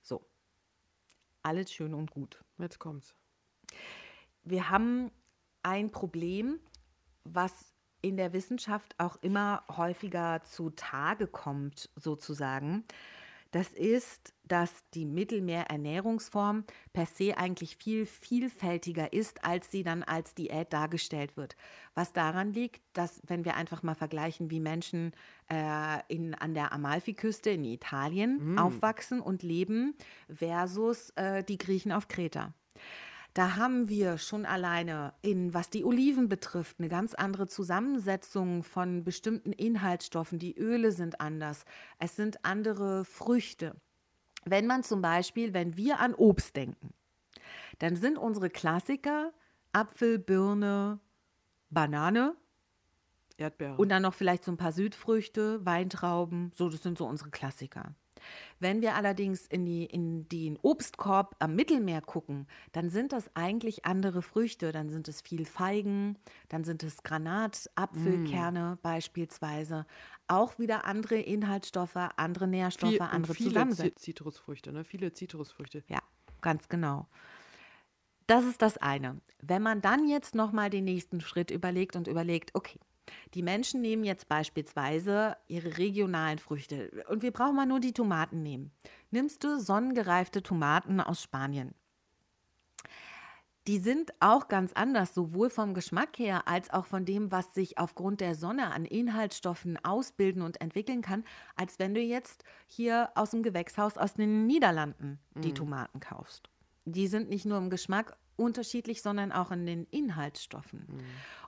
[0.02, 0.26] So.
[1.42, 2.44] Alles schön und gut.
[2.58, 3.16] Jetzt kommt's.
[4.44, 5.12] Wir haben
[5.64, 6.60] ein Problem,
[7.24, 12.86] was in der Wissenschaft auch immer häufiger zutage kommt, sozusagen.
[13.56, 20.36] Das ist, dass die Mittelmeerernährungsform per se eigentlich viel vielfältiger ist, als sie dann als
[20.36, 21.56] Diät dargestellt wird.
[21.94, 25.14] Was daran liegt, dass, wenn wir einfach mal vergleichen, wie Menschen
[25.50, 29.96] äh, in, an der Amalfiküste in Italien aufwachsen und leben
[30.28, 32.54] versus äh, die Griechen auf Kreta.
[33.36, 39.04] Da haben wir schon alleine in, was die Oliven betrifft, eine ganz andere Zusammensetzung von
[39.04, 40.40] bestimmten Inhaltsstoffen.
[40.40, 41.66] Die Öle sind anders.
[42.00, 43.76] Es sind andere Früchte.
[44.46, 46.94] Wenn man zum Beispiel, wenn wir an Obst denken,
[47.80, 49.34] dann sind unsere Klassiker
[49.74, 51.02] Apfel, Birne,
[51.70, 52.38] Banane
[53.36, 53.76] Erdbeere.
[53.76, 56.54] und dann noch vielleicht so ein paar Südfrüchte, Weintrauben.
[56.56, 57.96] So, das sind so unsere Klassiker.
[58.60, 63.86] Wenn wir allerdings in, die, in den Obstkorb am Mittelmeer gucken, dann sind das eigentlich
[63.86, 64.72] andere Früchte.
[64.72, 66.18] Dann sind es viel Feigen,
[66.50, 69.86] dann sind es Granat, Apfelkerne beispielsweise.
[70.28, 73.98] Auch wieder andere Inhaltsstoffe, andere Nährstoffe, Viel, andere viele Zusammensetzungen.
[73.98, 74.84] Zitrusfrüchte, ne?
[74.84, 75.84] Viele Zitrusfrüchte.
[75.88, 76.00] Ja,
[76.42, 77.08] ganz genau.
[78.28, 79.22] Das ist das eine.
[79.42, 82.80] Wenn man dann jetzt nochmal den nächsten Schritt überlegt und überlegt, okay,
[83.34, 88.42] die Menschen nehmen jetzt beispielsweise ihre regionalen Früchte und wir brauchen mal nur die Tomaten
[88.44, 88.72] nehmen.
[89.12, 91.74] Nimmst du sonnengereifte Tomaten aus Spanien?
[93.68, 97.80] Die sind auch ganz anders, sowohl vom Geschmack her als auch von dem, was sich
[97.80, 101.24] aufgrund der Sonne an Inhaltsstoffen ausbilden und entwickeln kann,
[101.56, 106.50] als wenn du jetzt hier aus dem Gewächshaus aus den Niederlanden die Tomaten kaufst.
[106.86, 110.86] Die sind nicht nur im Geschmack unterschiedlich, sondern auch in den Inhaltsstoffen.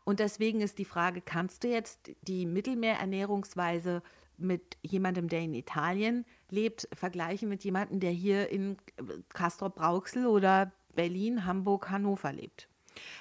[0.04, 4.02] Und deswegen ist die Frage, kannst du jetzt die Mittelmeerernährungsweise
[4.38, 8.78] mit jemandem, der in Italien lebt, vergleichen mit jemandem, der hier in
[9.30, 12.70] Castrop-Rauxel oder Berlin, Hamburg, Hannover lebt?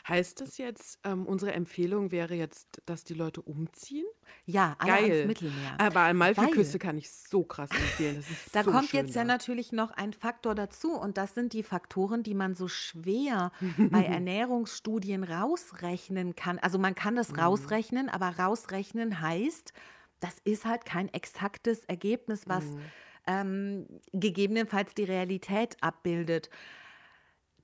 [0.08, 4.06] Heißt das jetzt, ähm, unsere Empfehlung wäre jetzt, dass die Leute umziehen?
[4.44, 5.10] Ja, alle Geil.
[5.12, 5.74] ans Mittelmeer.
[5.78, 8.22] Aber Amalfiküste kann ich so krass empfehlen.
[8.52, 9.28] Da so kommt jetzt ja da.
[9.28, 13.52] natürlich noch ein Faktor dazu und das sind die Faktoren, die man so schwer
[13.90, 16.58] bei Ernährungsstudien rausrechnen kann.
[16.58, 17.18] Also man kann Mhm.
[17.18, 19.72] das rausrechnen, aber rausrechnen heißt,
[20.20, 22.80] das ist halt kein exaktes Ergebnis, was Mhm.
[23.28, 26.48] ähm, gegebenenfalls die Realität abbildet.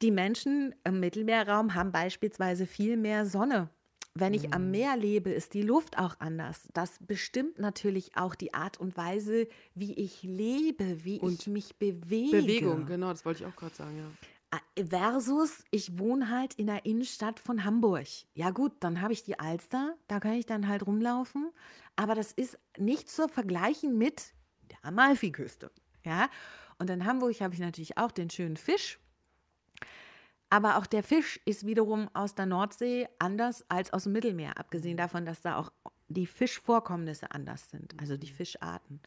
[0.03, 3.69] Die Menschen im Mittelmeerraum haben beispielsweise viel mehr Sonne.
[4.15, 6.69] Wenn ich am Meer lebe, ist die Luft auch anders.
[6.75, 11.77] Das bestimmt natürlich auch die Art und Weise, wie ich lebe, wie Und ich mich
[11.77, 12.43] bewege.
[12.43, 14.59] Bewegung, genau, das wollte ich auch gerade sagen, ja.
[14.75, 18.07] Äh, Versus, ich wohne halt in der Innenstadt von Hamburg.
[18.35, 21.51] Ja gut, dann habe ich die Alster, da kann ich dann halt rumlaufen.
[21.95, 24.35] Aber das ist nicht zu vergleichen mit
[24.71, 25.71] der Amalfiküste.
[26.05, 26.29] Ja?
[26.79, 28.99] Und in Hamburg habe ich natürlich auch den schönen Fisch.
[30.53, 34.99] Aber auch der Fisch ist wiederum aus der Nordsee anders als aus dem Mittelmeer, abgesehen
[34.99, 35.73] davon, dass da auch
[36.09, 39.01] die Fischvorkommnisse anders sind, also die Fischarten.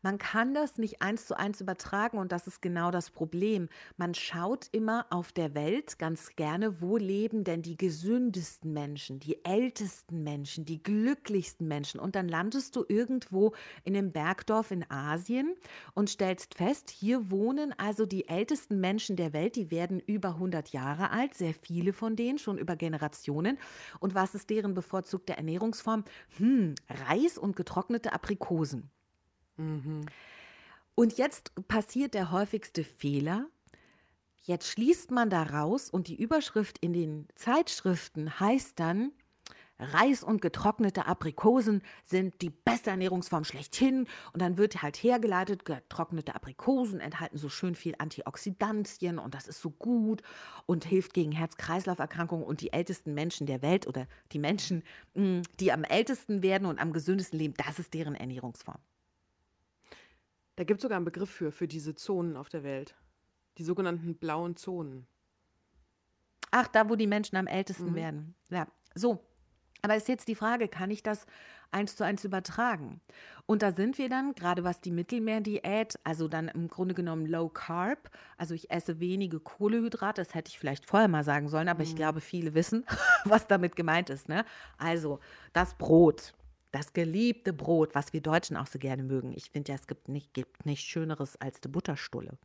[0.00, 3.68] Man kann das nicht eins zu eins übertragen und das ist genau das Problem.
[3.96, 9.44] Man schaut immer auf der Welt ganz gerne, wo leben denn die gesündesten Menschen, die
[9.44, 11.98] ältesten Menschen, die glücklichsten Menschen.
[11.98, 15.56] Und dann landest du irgendwo in einem Bergdorf in Asien
[15.94, 20.68] und stellst fest, hier wohnen also die ältesten Menschen der Welt, die werden über 100
[20.68, 23.58] Jahre alt, sehr viele von denen schon über Generationen.
[23.98, 26.04] Und was ist deren bevorzugte Ernährungsform?
[26.36, 26.76] Hm,
[27.08, 28.92] Reis und getrocknete Aprikosen.
[30.94, 33.46] Und jetzt passiert der häufigste Fehler.
[34.42, 39.12] Jetzt schließt man daraus und die Überschrift in den Zeitschriften heißt dann
[39.78, 44.06] Reis und getrocknete Aprikosen sind die beste Ernährungsform schlechthin.
[44.32, 49.60] Und dann wird halt hergeleitet, getrocknete Aprikosen enthalten so schön viel Antioxidantien und das ist
[49.60, 50.22] so gut
[50.66, 52.44] und hilft gegen Herz-Kreislauf-Erkrankungen.
[52.44, 54.82] Und die ältesten Menschen der Welt oder die Menschen,
[55.14, 58.78] mm, die am ältesten werden und am gesündesten leben, das ist deren Ernährungsform.
[60.58, 62.96] Da gibt es sogar einen Begriff für, für diese Zonen auf der Welt.
[63.58, 65.06] Die sogenannten blauen Zonen.
[66.50, 67.94] Ach, da, wo die Menschen am ältesten Mhm.
[67.94, 68.34] werden.
[68.50, 69.24] Ja, so.
[69.82, 71.26] Aber ist jetzt die Frage, kann ich das
[71.70, 73.00] eins zu eins übertragen?
[73.46, 77.48] Und da sind wir dann, gerade was die Mittelmeerdiät, also dann im Grunde genommen Low
[77.48, 81.84] Carb, also ich esse wenige Kohlehydrate, das hätte ich vielleicht vorher mal sagen sollen, aber
[81.84, 82.84] ich glaube, viele wissen,
[83.24, 84.28] was damit gemeint ist.
[84.28, 84.44] Ne?
[84.76, 85.20] Also
[85.52, 86.34] das Brot,
[86.70, 89.32] das geliebte Brot, was wir Deutschen auch so gerne mögen.
[89.32, 92.38] Ich finde ja, es gibt nicht, gibt nichts Schöneres als die Butterstulle.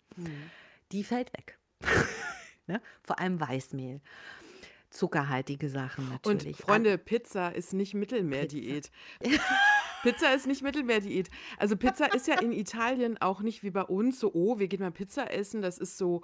[0.91, 1.57] Die fällt weg.
[2.67, 2.81] ne?
[3.01, 4.01] Vor allem Weißmehl.
[4.89, 6.59] Zuckerhaltige Sachen natürlich.
[6.59, 8.91] Und Freunde, Pizza ist nicht Mittelmeerdiät.
[10.03, 11.29] Pizza ist nicht Mittelmeerdiät.
[11.57, 14.81] Also Pizza ist ja in Italien auch nicht wie bei uns so, oh, wir gehen
[14.81, 15.61] mal Pizza essen.
[15.61, 16.21] Das ist so,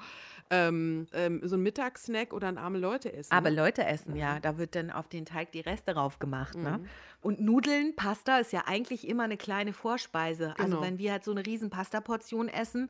[0.52, 3.32] ähm, ähm, so ein Mittagssnack oder ein arme Leute essen.
[3.32, 3.56] Aber ne?
[3.56, 4.20] Leute essen, Mhm.
[4.20, 4.40] ja.
[4.40, 6.56] Da wird dann auf den Teig die Reste drauf gemacht.
[6.56, 6.82] Ne?
[7.22, 10.54] Und Nudeln, Pasta ist ja eigentlich immer eine kleine Vorspeise.
[10.58, 10.82] Also Genau.
[10.82, 12.90] wenn wir halt so eine riesen Pasta-Portion essen,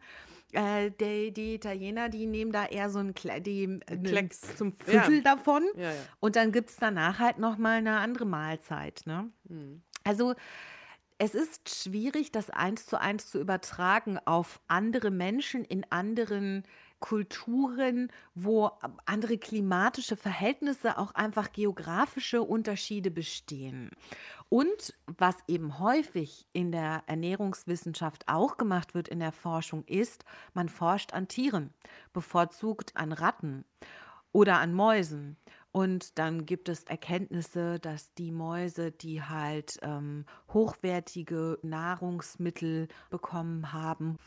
[0.51, 4.71] äh, die, die Italiener, die nehmen da eher so ein Kle die, einen Klecks zum
[4.71, 5.21] Viertel ja.
[5.21, 5.63] davon.
[5.75, 5.93] Ja, ja.
[6.19, 9.01] Und dann gibt es danach halt nochmal eine andere Mahlzeit.
[9.05, 9.29] Ne?
[9.47, 9.83] Mhm.
[10.03, 10.33] Also
[11.19, 16.63] es ist schwierig, das eins zu eins zu übertragen auf andere Menschen in anderen
[16.99, 18.71] Kulturen, wo
[19.05, 23.91] andere klimatische Verhältnisse, auch einfach geografische Unterschiede bestehen.
[24.47, 30.69] Und was eben häufig in der Ernährungswissenschaft auch gemacht wird in der Forschung, ist, man
[30.69, 31.73] forscht an Tieren,
[32.13, 33.65] bevorzugt an Ratten
[34.31, 35.37] oder an Mäusen.
[35.71, 44.17] Und dann gibt es Erkenntnisse, dass die Mäuse, die halt ähm, hochwertige Nahrungsmittel bekommen haben,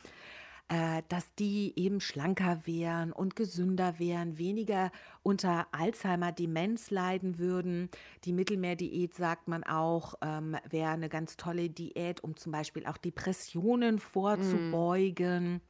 [0.69, 7.91] äh, dass die eben schlanker wären und gesünder wären, weniger unter Alzheimer-Demenz leiden würden.
[8.25, 12.97] Die Mittelmeerdiät, sagt man auch, ähm, wäre eine ganz tolle Diät, um zum Beispiel auch
[12.97, 15.61] Depressionen vorzubeugen.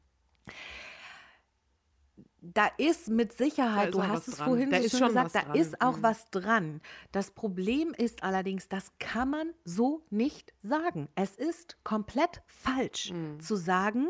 [2.44, 4.48] Da ist mit Sicherheit, ist du hast es dran.
[4.48, 5.54] vorhin Da so schön schon gesagt, da dran.
[5.56, 6.02] ist auch Mhm.
[6.02, 6.80] was dran.
[7.12, 11.08] Das Problem ist allerdings, das kann man so nicht sagen.
[11.14, 13.38] Es ist komplett falsch Mhm.
[13.38, 14.08] zu sagen,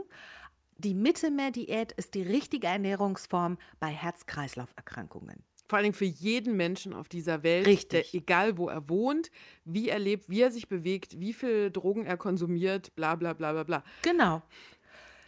[0.78, 5.44] die Mittelmeerdiät ist die richtige Ernährungsform bei Herz-Kreislauf-Erkrankungen.
[5.68, 8.10] Vor allen Dingen für jeden Menschen auf dieser Welt, Richtig.
[8.10, 9.30] Der, egal wo er wohnt,
[9.64, 13.52] wie er lebt, wie er sich bewegt, wie viel Drogen er konsumiert, bla bla bla
[13.52, 13.84] bla bla.
[14.02, 14.42] Genau.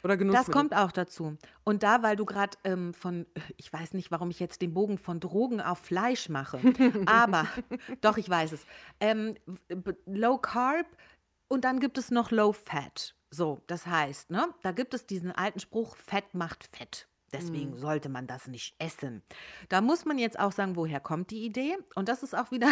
[0.05, 0.53] Oder Das Genussmittel.
[0.53, 1.37] kommt auch dazu.
[1.65, 4.99] Und da, weil du gerade ähm, von, ich weiß nicht, warum ich jetzt den Bogen
[4.99, 6.61] von Drogen auf Fleisch mache,
[7.07, 7.49] aber
[8.03, 8.67] doch, ich weiß es.
[9.01, 9.35] Ähm,
[10.05, 10.87] low Carb
[11.49, 13.15] und dann gibt es noch Low Fat.
[13.31, 17.09] So, das heißt, ne, da gibt es diesen alten Spruch, Fett macht Fett.
[17.33, 19.21] Deswegen sollte man das nicht essen.
[19.69, 21.77] Da muss man jetzt auch sagen, woher kommt die Idee?
[21.97, 22.69] Und das ist auch wieder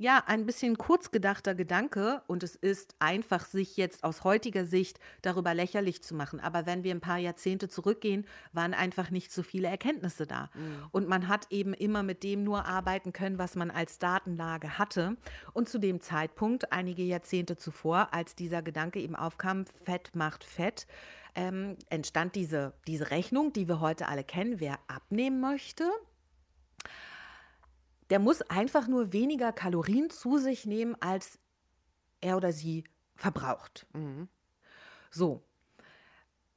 [0.00, 5.52] ja, ein bisschen kurzgedachter Gedanke und es ist einfach, sich jetzt aus heutiger Sicht darüber
[5.52, 6.40] lächerlich zu machen.
[6.40, 10.48] Aber wenn wir ein paar Jahrzehnte zurückgehen, waren einfach nicht so viele Erkenntnisse da.
[10.90, 15.18] Und man hat eben immer mit dem nur arbeiten können, was man als Datenlage hatte.
[15.52, 20.86] Und zu dem Zeitpunkt, einige Jahrzehnte zuvor, als dieser Gedanke eben aufkam, Fett macht Fett,
[21.34, 24.60] ähm, entstand diese, diese Rechnung, die wir heute alle kennen.
[24.60, 25.90] Wer abnehmen möchte,
[28.10, 31.38] der muss einfach nur weniger Kalorien zu sich nehmen, als
[32.20, 33.86] er oder sie verbraucht.
[35.10, 35.42] So.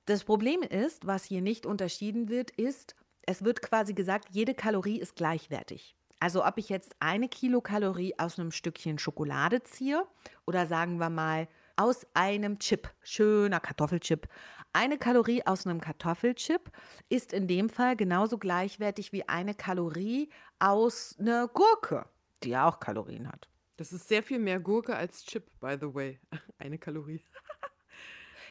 [0.05, 4.99] Das Problem ist, was hier nicht unterschieden wird, ist, es wird quasi gesagt, jede Kalorie
[4.99, 5.95] ist gleichwertig.
[6.19, 10.05] Also ob ich jetzt eine Kilokalorie aus einem Stückchen Schokolade ziehe
[10.45, 14.27] oder sagen wir mal aus einem Chip, schöner Kartoffelchip.
[14.75, 16.71] Eine Kalorie aus einem Kartoffelchip
[17.07, 22.05] ist in dem Fall genauso gleichwertig wie eine Kalorie aus einer Gurke,
[22.43, 23.49] die ja auch Kalorien hat.
[23.77, 26.19] Das ist sehr viel mehr Gurke als Chip, by the way.
[26.57, 27.23] Eine Kalorie.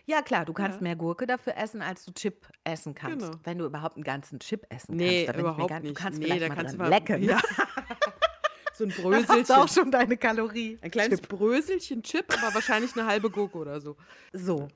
[0.05, 3.25] Ja, klar, du kannst mehr Gurke dafür essen, als du Chip essen kannst.
[3.25, 3.39] Genau.
[3.45, 5.37] Wenn du überhaupt einen ganzen Chip essen Nee, kannst.
[5.39, 5.97] Da überhaupt ganz, nicht.
[5.97, 7.23] Du kannst Nee, vielleicht da mal kannst du dran lecken.
[7.23, 7.41] Ja.
[8.75, 9.55] So ein Dann hast du Bröselchen.
[9.55, 10.77] auch schon deine Kalorie.
[10.83, 13.97] Ein kleines Bröselchen Chip, aber wahrscheinlich eine halbe Gurke oder so.
[14.33, 14.67] So.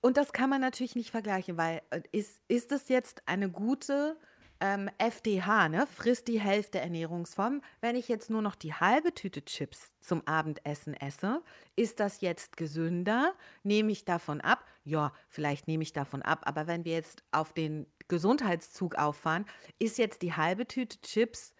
[0.00, 4.16] Und das kann man natürlich nicht vergleichen, weil äh, ist, ist es jetzt eine gute
[4.60, 5.86] ähm, FDH, ne?
[5.86, 7.62] Frisst die Hälfte Ernährungsform.
[7.80, 11.42] Wenn ich jetzt nur noch die halbe Tüte Chips zum Abendessen esse,
[11.76, 13.34] ist das jetzt gesünder?
[13.62, 14.64] Nehme ich davon ab?
[14.84, 16.42] Ja, vielleicht nehme ich davon ab.
[16.44, 19.46] Aber wenn wir jetzt auf den Gesundheitszug auffahren,
[19.78, 21.54] ist jetzt die halbe Tüte Chips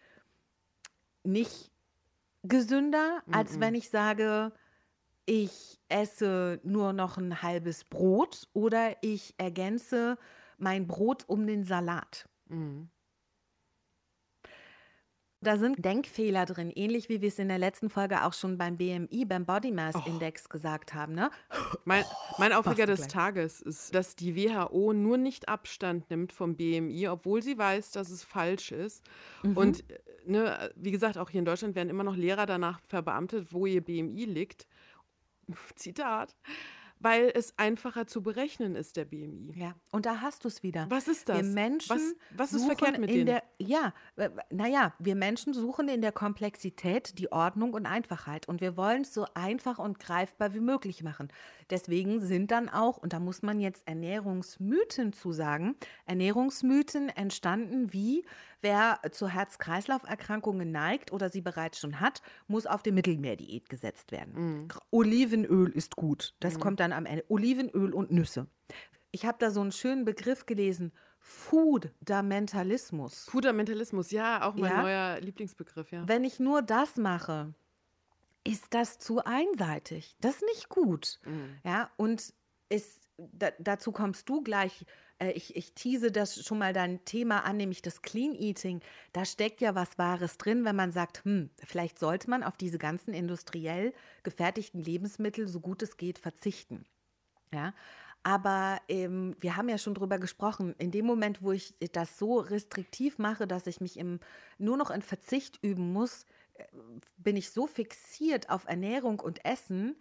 [1.23, 1.71] nicht
[2.43, 4.53] gesünder, als wenn ich sage,
[5.29, 10.17] ich esse nur noch ein halbes Brot oder ich ergänze
[10.57, 12.29] mein Brot um den Salat.
[12.47, 12.89] Mhm.
[15.41, 18.77] Da sind Denkfehler drin, ähnlich wie wir es in der letzten Folge auch schon beim
[18.77, 21.15] BMI, beim Body Mass Index gesagt haben.
[21.15, 21.31] Ne?
[21.85, 22.05] Mein,
[22.39, 23.13] mein Aufreger des gleich.
[23.13, 28.11] Tages ist, dass die WHO nur nicht Abstand nimmt vom BMI, obwohl sie weiß, dass
[28.11, 29.05] es falsch ist.
[29.45, 29.57] Mhm.
[29.57, 33.53] Und äh, ne, wie gesagt, auch hier in Deutschland werden immer noch Lehrer danach verbeamtet,
[33.53, 34.67] wo ihr BMI liegt.
[35.77, 36.37] Zitat.
[37.01, 39.53] Weil es einfacher zu berechnen ist, der BMI.
[39.55, 40.87] Ja, und da hast du es wieder.
[40.89, 41.37] Was ist das?
[41.37, 43.27] Wir Menschen was, was ist verkehrt mit in denen?
[43.27, 43.95] der ja,
[44.51, 49.15] naja, wir Menschen suchen in der Komplexität die Ordnung und Einfachheit und wir wollen es
[49.15, 51.29] so einfach und greifbar wie möglich machen.
[51.71, 58.25] Deswegen sind dann auch, und da muss man jetzt Ernährungsmythen zu sagen, Ernährungsmythen entstanden wie,
[58.61, 64.35] wer zu Herz-Kreislauf-Erkrankungen neigt oder sie bereits schon hat, muss auf die Mittelmeerdiät gesetzt werden.
[64.35, 64.69] Mhm.
[64.91, 66.35] Olivenöl ist gut.
[66.41, 67.25] Das kommt dann am Ende.
[67.29, 68.47] Olivenöl und Nüsse.
[69.11, 70.93] Ich habe da so einen schönen Begriff gelesen.
[71.21, 73.25] Fundamentalismus.
[73.25, 74.83] Fundamentalismus, ja, auch mein Ja?
[74.83, 76.07] neuer Lieblingsbegriff, ja.
[76.07, 77.55] Wenn ich nur das mache,
[78.45, 80.17] ist das zu einseitig.
[80.21, 81.21] Das ist nicht gut.
[81.65, 82.33] Ja, und
[82.69, 84.85] es, da, dazu kommst du gleich.
[85.19, 88.81] Äh, ich, ich tease das schon mal dein Thema an, nämlich das Clean Eating.
[89.13, 92.79] Da steckt ja was Wahres drin, wenn man sagt, hm, vielleicht sollte man auf diese
[92.79, 96.85] ganzen industriell gefertigten Lebensmittel so gut es geht verzichten.
[97.53, 97.73] Ja,
[98.23, 100.75] aber ähm, wir haben ja schon drüber gesprochen.
[100.79, 104.21] In dem Moment, wo ich das so restriktiv mache, dass ich mich im,
[104.59, 106.65] nur noch in Verzicht üben muss, äh,
[107.17, 109.97] bin ich so fixiert auf Ernährung und Essen,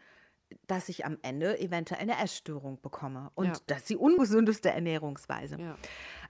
[0.68, 3.32] dass ich am Ende eventuell eine Essstörung bekomme.
[3.36, 3.54] Und Ja.
[3.68, 5.60] das ist die ungesündeste Ernährungsweise.
[5.60, 5.78] Ja.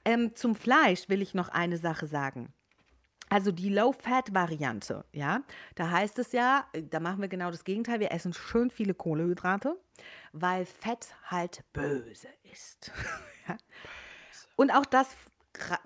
[0.06, 2.54] Ähm, zum Fleisch will ich noch eine Sache sagen.
[3.30, 5.42] Also die Low-Fat-Variante, ja,
[5.76, 8.94] da heißt es ja, äh, da machen wir genau das Gegenteil, wir essen schön viele
[8.94, 9.76] Kohlenhydrate,
[10.32, 12.92] weil Fett halt böse ist.
[13.50, 13.58] ja.
[14.56, 15.10] Und auch das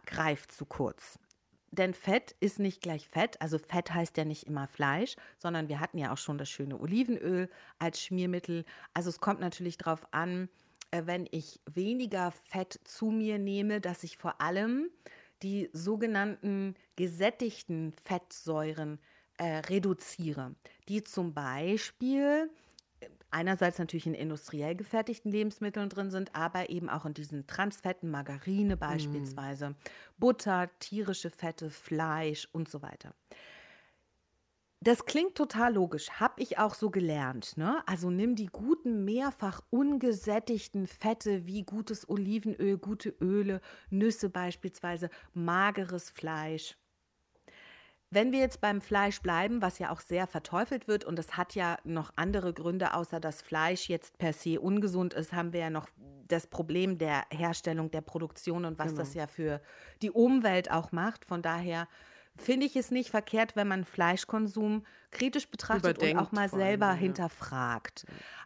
[0.05, 1.17] greift zu kurz.
[1.71, 3.41] Denn Fett ist nicht gleich Fett.
[3.41, 6.79] Also Fett heißt ja nicht immer Fleisch, sondern wir hatten ja auch schon das schöne
[6.79, 8.65] Olivenöl als Schmiermittel.
[8.93, 10.49] Also es kommt natürlich darauf an,
[10.91, 14.89] äh, wenn ich weniger Fett zu mir nehme, dass ich vor allem
[15.43, 18.99] die sogenannten gesättigten Fettsäuren
[19.37, 20.53] äh, reduziere,
[20.87, 22.51] die zum Beispiel
[23.31, 28.77] einerseits natürlich in industriell gefertigten Lebensmitteln drin sind, aber eben auch in diesen Transfetten, Margarine
[28.77, 29.75] beispielsweise,
[30.17, 33.13] Butter, tierische Fette, Fleisch und so weiter.
[34.83, 37.55] Das klingt total logisch, habe ich auch so gelernt.
[37.55, 37.83] Ne?
[37.85, 46.09] Also nimm die guten, mehrfach ungesättigten Fette wie gutes Olivenöl, gute Öle, Nüsse beispielsweise, mageres
[46.09, 46.77] Fleisch.
[48.13, 51.55] Wenn wir jetzt beim Fleisch bleiben, was ja auch sehr verteufelt wird, und es hat
[51.55, 55.69] ja noch andere Gründe, außer dass Fleisch jetzt per se ungesund ist, haben wir ja
[55.69, 55.87] noch
[56.27, 59.61] das Problem der Herstellung, der Produktion und was das ja für
[60.01, 61.25] die Umwelt auch macht.
[61.25, 61.87] Von daher
[62.35, 66.59] finde ich es nicht verkehrt, wenn man Fleischkonsum kritisch betrachtet Überdenkt und auch mal vor
[66.59, 66.93] allem, selber ja.
[66.93, 68.05] hinterfragt.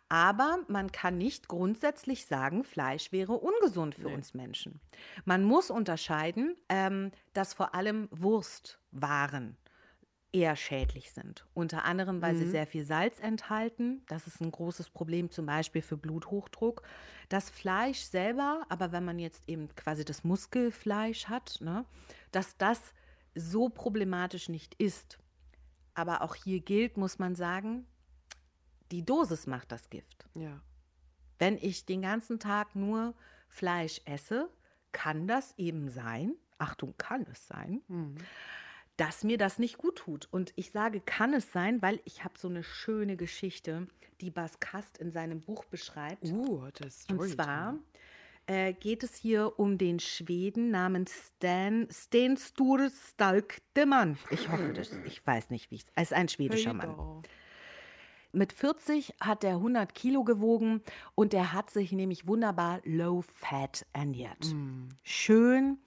[0.10, 4.16] Aber man kann nicht grundsätzlich sagen, Fleisch wäre ungesund für Nee.
[4.16, 4.80] uns Menschen.
[5.26, 8.08] Man muss unterscheiden, ähm, dass vor allem
[8.96, 9.58] Wurstwaren
[10.32, 11.46] eher schädlich sind.
[11.54, 14.04] Unter anderem, weil sie sehr viel Salz enthalten.
[14.08, 16.82] Das ist ein großes Problem zum Beispiel für Bluthochdruck.
[17.30, 21.86] Das Fleisch selber, aber wenn man jetzt eben quasi das Muskelfleisch hat, ne,
[22.32, 22.94] dass das
[23.34, 25.20] so problematisch nicht ist.
[25.94, 27.88] Aber auch hier gilt, muss man sagen,
[28.92, 30.28] die Dosis macht das Gift.
[30.34, 30.60] Ja.
[31.40, 33.14] Wenn ich den ganzen Tag nur
[33.48, 34.50] Fleisch esse,
[34.92, 37.82] kann das eben sein, Achtung, kann es sein,
[38.98, 40.28] dass mir das nicht gut tut.
[40.32, 43.88] Und ich sage, kann es sein, weil ich habe so eine schöne Geschichte,
[44.22, 46.24] die Bas Kast in seinem Buch beschreibt.
[46.24, 47.78] Uh, das ist Und zwar
[48.48, 54.18] äh, geht es hier um den Schweden namens Stan Sten Sture Stalkdemann.
[54.30, 57.22] Ich hoffe, das, ich weiß nicht, wie es Es ist ein schwedischer Mann.
[58.32, 60.82] Mit 40 hat er 100 Kilo gewogen
[61.16, 64.54] und er hat sich nämlich wunderbar low fat ernährt.
[65.04, 65.78] Schön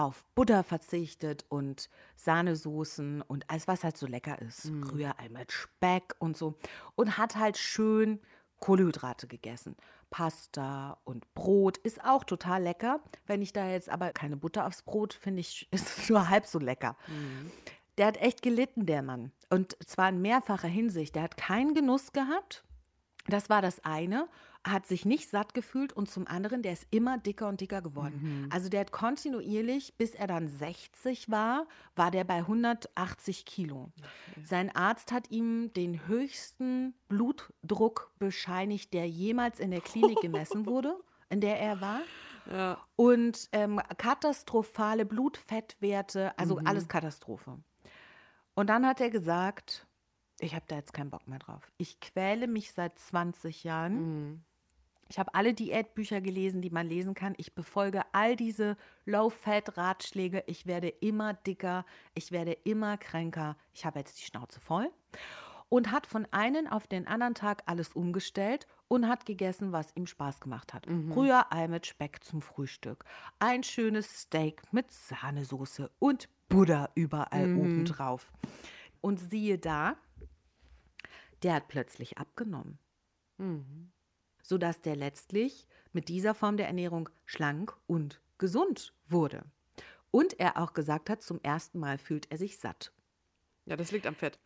[0.00, 4.70] auf Butter verzichtet und Sahnesoßen und alles, was halt so lecker ist.
[4.92, 6.54] Rührei mit Speck und so.
[6.94, 8.20] Und hat halt schön
[8.60, 9.76] Kohlenhydrate gegessen.
[10.10, 13.00] Pasta und Brot ist auch total lecker.
[13.26, 16.46] Wenn ich da jetzt aber keine Butter aufs Brot, finde ich, ist es nur halb
[16.46, 16.96] so lecker.
[17.98, 19.32] Der hat echt gelitten, der Mann.
[19.50, 21.14] Und zwar in mehrfacher Hinsicht.
[21.14, 22.64] Der hat keinen Genuss gehabt.
[23.26, 24.28] Das war das eine.
[24.64, 28.46] Hat sich nicht satt gefühlt und zum anderen, der ist immer dicker und dicker geworden.
[28.50, 33.90] Also der hat kontinuierlich, bis er dann 60 war, war der bei 180 Kilo.
[34.42, 40.94] Sein Arzt hat ihm den höchsten Blutdruck bescheinigt, der jemals in der Klinik gemessen wurde,
[41.30, 42.00] in der er war.
[42.50, 42.78] Ja.
[42.96, 47.58] Und ähm, katastrophale Blutfettwerte, also alles Katastrophe.
[48.54, 49.86] Und dann hat er gesagt,
[50.38, 51.70] ich habe da jetzt keinen Bock mehr drauf.
[51.76, 54.44] Ich quäle mich seit 20 Jahren.
[55.10, 57.34] Ich habe alle Diätbücher gelesen, die man lesen kann.
[57.36, 60.44] Ich befolge all diese Low-Fat-Ratschläge.
[60.46, 61.84] Ich werde immer dicker.
[62.14, 63.56] Ich werde immer kränker.
[63.74, 64.88] Ich habe jetzt die Schnauze voll.
[65.68, 70.06] Und hat von einem auf den anderen Tag alles umgestellt und hat gegessen, was ihm
[70.06, 70.86] Spaß gemacht hat.
[71.16, 73.04] Rührei mit Speck zum Frühstück.
[73.40, 78.32] Ein schönes Steak mit Sahnesoße und Butter überall obendrauf.
[79.00, 79.96] Und siehe da,
[81.42, 82.78] der hat plötzlich abgenommen.
[84.50, 89.44] Sodass der letztlich mit dieser Form der Ernährung schlank und gesund wurde.
[90.10, 92.90] Und er auch gesagt hat, zum ersten Mal fühlt er sich satt.
[93.66, 94.40] Ja, das liegt am Fett.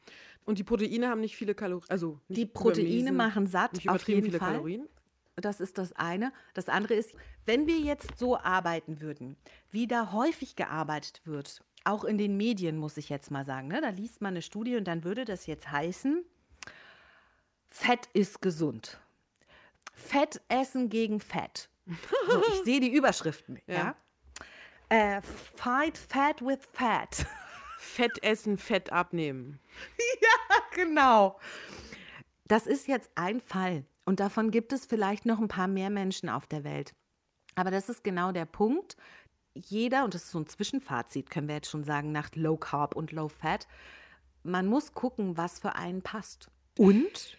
[0.44, 1.88] Und die Proteine haben nicht viele Kalorien.
[1.88, 4.52] Also Die Proteine machen satt, nicht auf übertrieben jeden viele Fall.
[4.52, 4.88] Kalorien.
[5.36, 6.34] Das ist das eine.
[6.52, 7.14] Das andere ist,
[7.46, 9.38] wenn wir jetzt so arbeiten würden,
[9.70, 13.80] wie da häufig gearbeitet wird, auch in den Medien, muss ich jetzt mal sagen, ne?
[13.80, 16.26] da liest man eine Studie und dann würde das jetzt heißen,
[17.68, 19.00] Fett ist gesund.
[19.94, 21.68] Fett essen gegen Fett.
[22.28, 23.60] So, ich sehe die Überschriften.
[23.66, 23.74] ja.
[23.74, 23.96] Ja.
[24.88, 27.26] Äh, fight Fat with Fat.
[27.78, 29.58] Fett essen, Fett abnehmen.
[30.74, 31.38] genau.
[32.46, 33.84] Das ist jetzt ein Fall.
[34.04, 36.94] Und davon gibt es vielleicht noch ein paar mehr Menschen auf der Welt.
[37.54, 38.96] Aber das ist genau der Punkt.
[39.54, 42.96] Jeder, und das ist so ein Zwischenfazit, können wir jetzt schon sagen, nach Low Carb
[42.96, 43.66] und Low Fat,
[44.42, 46.50] man muss gucken, was für einen passt.
[46.76, 47.38] Und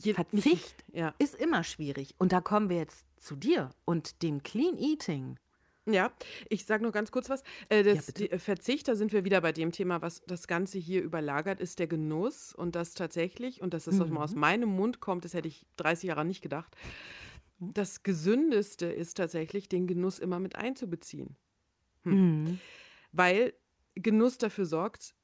[0.00, 1.14] Verzicht Ja.
[1.18, 2.14] ist immer schwierig.
[2.18, 5.38] Und da kommen wir jetzt zu dir und dem Clean Eating.
[5.86, 6.12] Ja,
[6.50, 7.42] ich sage noch ganz kurz was.
[7.70, 10.78] Äh, das, die, äh, Verzicht, da sind wir wieder bei dem Thema, was das Ganze
[10.78, 12.52] hier überlagert, ist der Genuss.
[12.52, 15.64] Und das tatsächlich, und das ist, was mal aus meinem Mund kommt, das hätte ich
[15.76, 16.76] 30 Jahre nicht gedacht.
[17.58, 21.36] Das Gesündeste ist tatsächlich, den Genuss immer mit einzubeziehen.
[22.04, 22.60] Hm.
[23.12, 23.54] Weil
[23.94, 25.14] Genuss dafür sorgt,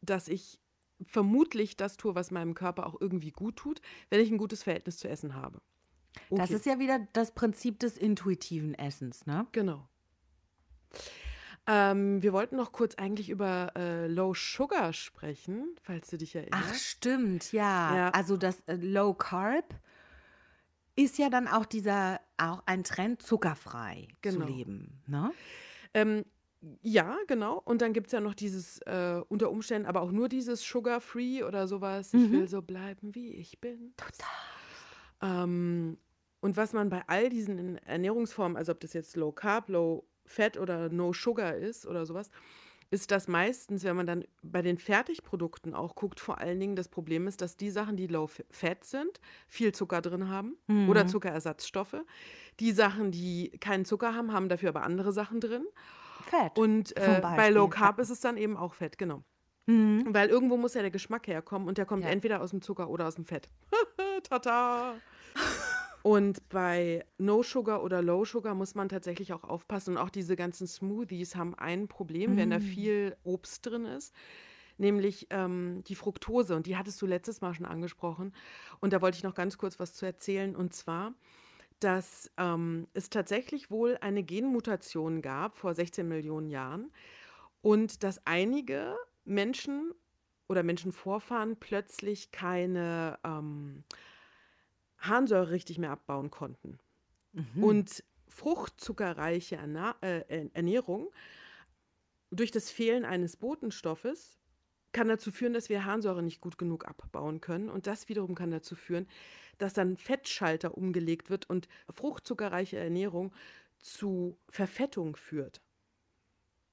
[0.00, 0.60] dass ich
[1.04, 3.80] vermutlich das tue, was meinem Körper auch irgendwie gut tut,
[4.10, 5.60] wenn ich ein gutes Verhältnis zu Essen habe.
[6.30, 6.54] Das Okay.
[6.54, 9.46] ist ja wieder das Prinzip des intuitiven Essens, ne?
[9.52, 9.88] Genau.
[11.68, 16.42] Ähm, wir wollten noch kurz eigentlich über äh, Low Sugar sprechen, falls du dich Ach,
[16.42, 16.80] erinnerst.
[16.80, 17.96] stimmt, ja.
[17.96, 18.08] Ja.
[18.10, 19.74] Also das äh, Low Carb
[20.94, 24.46] ist ja dann auch dieser, auch ein Trend, zuckerfrei Genau.
[24.46, 25.02] zu leben.
[25.06, 25.32] Ne?
[25.92, 26.24] Ähm,
[26.82, 27.60] ja, genau.
[27.64, 31.42] Und dann gibt es ja noch dieses, äh, unter Umständen, aber auch nur dieses Sugar-Free
[31.44, 32.12] oder sowas.
[32.14, 33.94] Ich will so bleiben, wie ich bin.
[33.96, 35.44] Total.
[35.44, 35.98] Ähm,
[36.40, 40.58] und was man bei all diesen Ernährungsformen, also ob das jetzt Low Carb, Low Fat
[40.58, 42.30] oder No Sugar ist oder sowas,
[42.90, 46.88] ist das meistens, wenn man dann bei den Fertigprodukten auch guckt, vor allen Dingen das
[46.88, 50.56] Problem ist, dass die Sachen, die Low Fat sind, viel Zucker drin haben
[50.88, 51.96] oder Zuckerersatzstoffe.
[52.60, 55.66] Die Sachen, die keinen Zucker haben, haben dafür aber andere Sachen drin.
[56.26, 56.58] Fett.
[56.58, 57.68] Und äh, bei Low.
[57.68, 59.22] Carb ist es dann eben auch Fett, genau.
[59.66, 60.06] Mhm.
[60.10, 62.10] Weil irgendwo muss ja der Geschmack herkommen und der kommt Ja.
[62.10, 63.48] entweder aus dem Zucker oder aus dem Fett.
[64.28, 64.94] Tata!
[66.02, 69.96] Und bei No Sugar oder Low Sugar muss man tatsächlich auch aufpassen.
[69.96, 72.52] Und auch diese ganzen Smoothies haben ein Problem, wenn Mm.
[72.52, 74.14] da viel Obst drin ist,
[74.78, 76.54] nämlich ähm, die Fructose.
[76.54, 78.32] Und die hattest du letztes Mal schon angesprochen.
[78.78, 80.54] Und da wollte ich noch ganz kurz was zu erzählen.
[80.54, 81.12] Und zwar,
[81.80, 86.90] dass ähm, es tatsächlich wohl eine Genmutation gab vor 16 Millionen Jahren.
[87.62, 89.92] Und dass einige Menschen
[90.48, 93.82] oder Menschenvorfahren plötzlich keine ähm,
[94.98, 96.78] Harnsäure richtig mehr abbauen konnten.
[97.62, 101.10] Und fruchtzuckerreiche Erna äh, Ernährung
[102.30, 104.38] durch das Fehlen eines Botenstoffes
[104.92, 107.68] kann dazu führen, dass wir Harnsäure nicht gut genug abbauen können.
[107.68, 109.06] Und das wiederum kann dazu führen,
[109.58, 113.32] dass dann Fettschalter umgelegt wird und fruchtzuckerreiche Ernährung
[113.78, 115.60] zu Verfettung führt.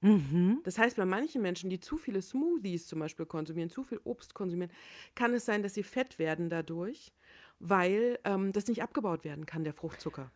[0.04, 0.60] Mhm.
[0.64, 4.34] Das heißt, bei manchen Menschen, die zu viele Smoothies zum Beispiel konsumieren, zu viel Obst
[4.34, 4.70] konsumieren,
[5.14, 7.12] kann es sein, dass sie fett werden dadurch,
[7.58, 10.30] weil ähm, das nicht abgebaut werden kann, der Fruchtzucker.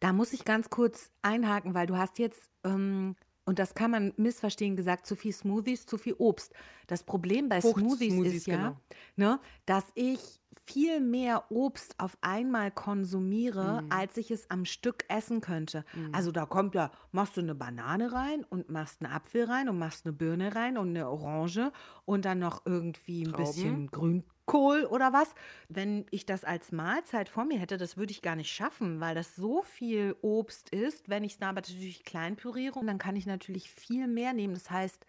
[0.00, 4.14] Da muss ich ganz kurz einhaken, weil du hast jetzt, ähm, und das kann man
[4.16, 6.54] missverstehen, gesagt, zu viel Smoothies, zu viel Obst.
[6.86, 8.80] Das Problem bei Smoothies Fruchtsmoothies, ist ja, genau.
[9.16, 13.86] ne, dass ich viel mehr Obst auf einmal konsumiere, Mhm.
[13.90, 15.84] als ich es am Stück essen könnte.
[16.12, 19.78] Also da kommt ja, machst du eine Banane rein und machst einen Apfel rein und
[19.78, 21.72] machst eine Birne rein und eine Orange
[22.04, 23.44] und dann noch irgendwie ein Trauben.
[23.44, 25.34] bisschen Grün, Grünkohl oder was.
[25.68, 29.14] Wenn ich das als Mahlzeit vor mir hätte, das würde ich gar nicht schaffen, weil
[29.14, 31.08] das so viel Obst ist.
[31.08, 34.54] Wenn ich es aber natürlich klein püriere, dann kann ich natürlich viel mehr nehmen.
[34.54, 35.04] Das heißt,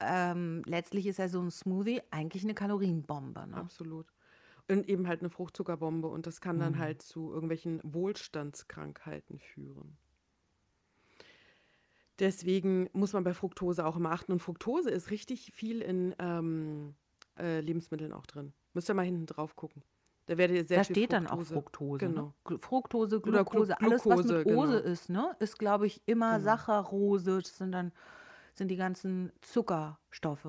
[0.00, 3.46] ähm, letztlich ist ja so ein Smoothie eigentlich eine Kalorienbombe.
[3.46, 3.56] Ne?
[3.56, 4.06] Absolut.
[4.68, 6.78] Und eben halt eine Fruchtzuckerbombe und das kann dann mhm.
[6.78, 9.96] halt zu irgendwelchen Wohlstandskrankheiten führen.
[12.18, 14.32] Deswegen muss man bei Fructose auch immer achten.
[14.32, 16.94] Und Fructose ist richtig viel in ähm,
[17.38, 18.54] äh, Lebensmitteln auch drin.
[18.72, 19.82] Müsst ihr mal hinten drauf gucken.
[20.26, 21.08] Da, sehr da steht Fructose.
[21.08, 22.04] dann auch Fructose.
[22.06, 22.10] Ne?
[22.10, 22.34] Genau.
[22.48, 22.58] Ne?
[22.58, 24.62] Fructose, Glucose, Glu alles was mit genau.
[24.62, 25.36] Ose ist, ne?
[25.38, 26.44] ist, glaube ich, immer genau.
[26.44, 27.38] Saccharose.
[27.42, 27.92] Das sind dann
[28.54, 30.48] sind die ganzen Zuckerstoffe.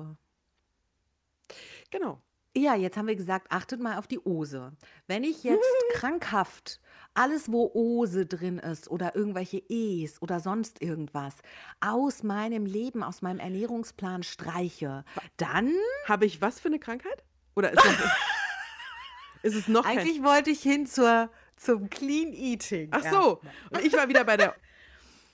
[1.90, 2.20] Genau.
[2.58, 4.72] Ja, jetzt haben wir gesagt, achtet mal auf die Ose.
[5.06, 6.80] Wenn ich jetzt krankhaft
[7.14, 11.36] alles, wo Ose drin ist oder irgendwelche E's oder sonst irgendwas
[11.80, 15.04] aus meinem Leben, aus meinem Ernährungsplan streiche,
[15.36, 15.72] dann.
[16.06, 17.22] Habe ich was für eine Krankheit?
[17.54, 17.92] Oder ist, noch,
[19.42, 22.88] ist es noch Eigentlich wollte ich hin zur, zum Clean Eating.
[22.90, 23.40] Ach so.
[23.70, 24.56] Und ich war wieder bei der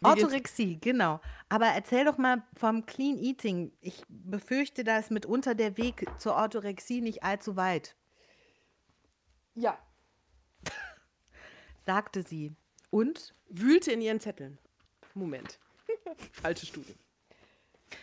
[0.04, 1.20] Orthorexie, genau.
[1.48, 3.72] Aber erzähl doch mal vom Clean Eating.
[3.80, 7.96] Ich befürchte, da ist mitunter der Weg zur Orthorexie nicht allzu weit.
[9.54, 9.78] Ja.
[11.86, 12.52] Sagte sie.
[12.90, 13.34] Und?
[13.48, 14.58] Wühlte in ihren Zetteln.
[15.14, 15.58] Moment.
[16.32, 16.94] Falsche Studie.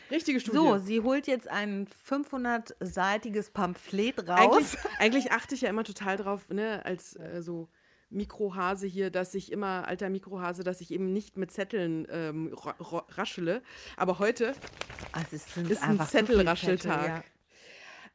[0.09, 0.57] Richtige Studie.
[0.57, 4.37] So, sie holt jetzt ein 500-seitiges Pamphlet raus.
[4.39, 7.69] Eigentlich, eigentlich, achte ich ja immer total drauf, ne, als äh, so
[8.11, 13.61] Mikrohase hier, dass ich immer, alter Mikrohase, dass ich eben nicht mit Zetteln ähm, raschele.
[13.97, 14.53] Aber heute
[15.11, 17.07] also ist ein Zettelrascheltag.
[17.07, 17.23] Ja.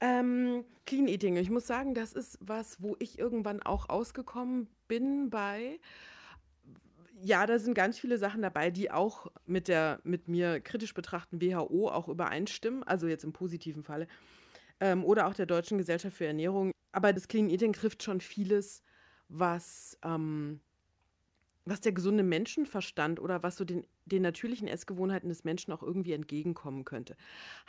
[0.00, 1.36] Ähm, Clean Eating.
[1.36, 5.80] Ich muss sagen, das ist was, wo ich irgendwann auch ausgekommen bin bei.
[7.22, 11.40] Ja, da sind ganz viele Sachen dabei, die auch mit der mit mir kritisch betrachten
[11.40, 14.06] WHO auch übereinstimmen, also jetzt im positiven Falle.
[14.80, 16.72] Ähm, oder auch der Deutschen Gesellschaft für Ernährung.
[16.92, 18.82] Aber das Clean Eating trifft schon vieles,
[19.28, 20.60] was, ähm,
[21.64, 26.12] was der gesunde Menschenverstand oder was so den, den natürlichen Essgewohnheiten des Menschen auch irgendwie
[26.12, 27.16] entgegenkommen könnte.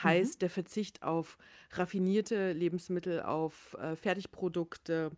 [0.02, 0.40] Heißt, mhm.
[0.40, 1.38] der Verzicht auf
[1.72, 5.12] raffinierte Lebensmittel, auf äh, Fertigprodukte,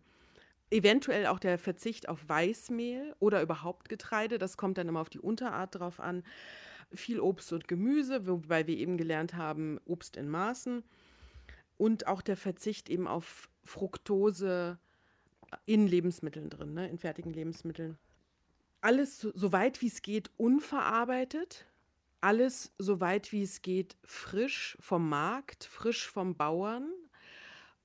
[0.70, 5.20] eventuell auch der Verzicht auf Weißmehl oder überhaupt Getreide, das kommt dann immer auf die
[5.20, 6.22] Unterart drauf an.
[6.92, 10.82] Viel Obst und Gemüse, wobei wir eben gelernt haben, Obst in Maßen.
[11.76, 14.78] Und auch der Verzicht eben auf Fructose,
[15.66, 16.88] in Lebensmitteln drin, ne?
[16.88, 17.98] in fertigen Lebensmitteln.
[18.80, 21.66] Alles so, so weit wie es geht unverarbeitet,
[22.20, 26.90] alles so weit wie es geht frisch vom Markt, frisch vom Bauern.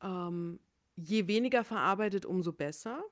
[0.01, 0.59] Ähm,
[0.95, 3.03] je weniger verarbeitet, umso besser.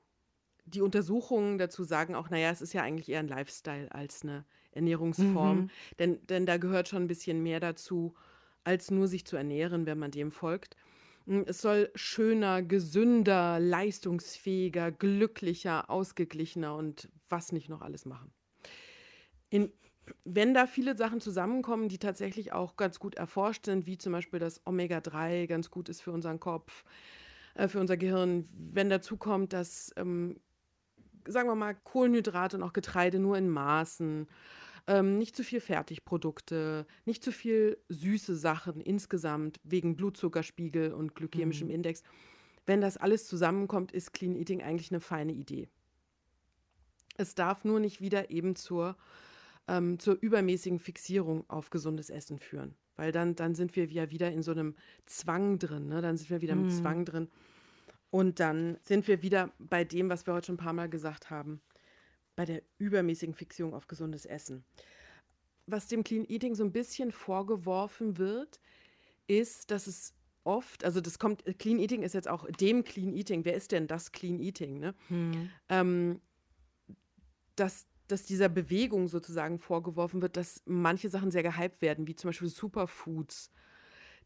[0.65, 4.45] Die Untersuchungen dazu sagen auch, naja, es ist ja eigentlich eher ein Lifestyle als eine
[4.71, 5.69] Ernährungsform, mhm.
[5.99, 8.15] denn, denn da gehört schon ein bisschen mehr dazu,
[8.63, 10.77] als nur sich zu ernähren, wenn man dem folgt.
[11.25, 18.33] Hm, es soll schöner, gesünder, leistungsfähiger, glücklicher, ausgeglichener und was nicht noch alles machen.
[19.49, 19.71] In,
[20.25, 24.39] wenn da viele Sachen zusammenkommen, die tatsächlich auch ganz gut erforscht sind, wie zum Beispiel
[24.39, 26.83] das Omega-3 ganz gut ist für unseren Kopf,
[27.55, 30.39] äh, für unser Gehirn, wenn dazu kommt, dass, ähm,
[31.25, 34.27] sagen wir mal, Kohlenhydrate und auch Getreide nur in Maßen
[34.87, 41.67] ähm, nicht zu viel Fertigprodukte, nicht zu viel süße Sachen insgesamt wegen Blutzuckerspiegel und glykämischem
[41.67, 41.75] mhm.
[41.75, 42.03] Index.
[42.65, 45.69] Wenn das alles zusammenkommt, ist Clean Eating eigentlich eine feine Idee.
[47.17, 48.97] Es darf nur nicht wieder eben zur,
[49.67, 52.75] ähm, zur übermäßigen Fixierung auf gesundes Essen führen.
[52.95, 54.75] Weil dann, dann sind wir ja wieder in so einem
[55.05, 55.87] Zwang drin.
[55.87, 56.01] Ne?
[56.01, 56.63] Dann sind wir wieder mhm.
[56.63, 57.29] mit Zwang drin.
[58.09, 61.29] Und dann sind wir wieder bei dem, was wir heute schon ein paar Mal gesagt
[61.29, 61.61] haben
[62.35, 64.63] bei der übermäßigen Fixierung auf gesundes Essen.
[65.65, 68.59] Was dem Clean Eating so ein bisschen vorgeworfen wird,
[69.27, 70.13] ist, dass es
[70.43, 73.45] oft, also das kommt, Clean Eating ist jetzt auch dem Clean Eating.
[73.45, 74.79] Wer ist denn das Clean Eating?
[74.79, 74.93] Ne?
[75.07, 75.49] Hm.
[75.69, 76.21] Ähm,
[77.55, 82.29] dass, dass dieser Bewegung sozusagen vorgeworfen wird, dass manche Sachen sehr gehypt werden, wie zum
[82.29, 83.51] Beispiel Superfoods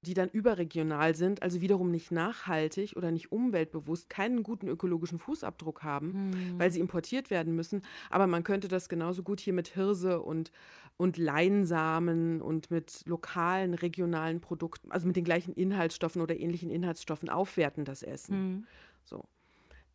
[0.02, 5.84] die dann überregional sind, also wiederum nicht nachhaltig oder nicht umweltbewusst, keinen guten ökologischen Fußabdruck
[5.84, 6.60] haben, mhm.
[6.60, 7.82] weil sie importiert werden müssen.
[8.10, 10.52] Aber man könnte das genauso gut hier mit Hirse und,
[10.98, 17.30] und Leinsamen und mit lokalen, regionalen Produkten, also mit den gleichen Inhaltsstoffen oder ähnlichen Inhaltsstoffen
[17.30, 18.38] aufwerten, das Essen.
[18.40, 18.68] Mhm.
[19.04, 19.26] So.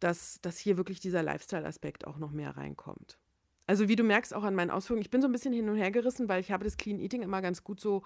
[0.00, 3.18] Dass, dass hier wirklich dieser Lifestyle-Aspekt auch noch mehr reinkommt.
[3.66, 5.76] Also wie du merkst auch an meinen Ausführungen, ich bin so ein bisschen hin und
[5.76, 8.03] her gerissen, weil ich habe das Clean Eating immer ganz gut so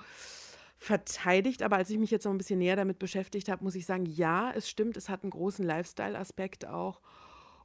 [0.79, 3.87] verteidigt, aber als ich mich jetzt noch ein bisschen näher damit beschäftigt habe, muss ich
[3.87, 7.01] sagen, ja, es stimmt, es hat einen großen Lifestyle-Aspekt auch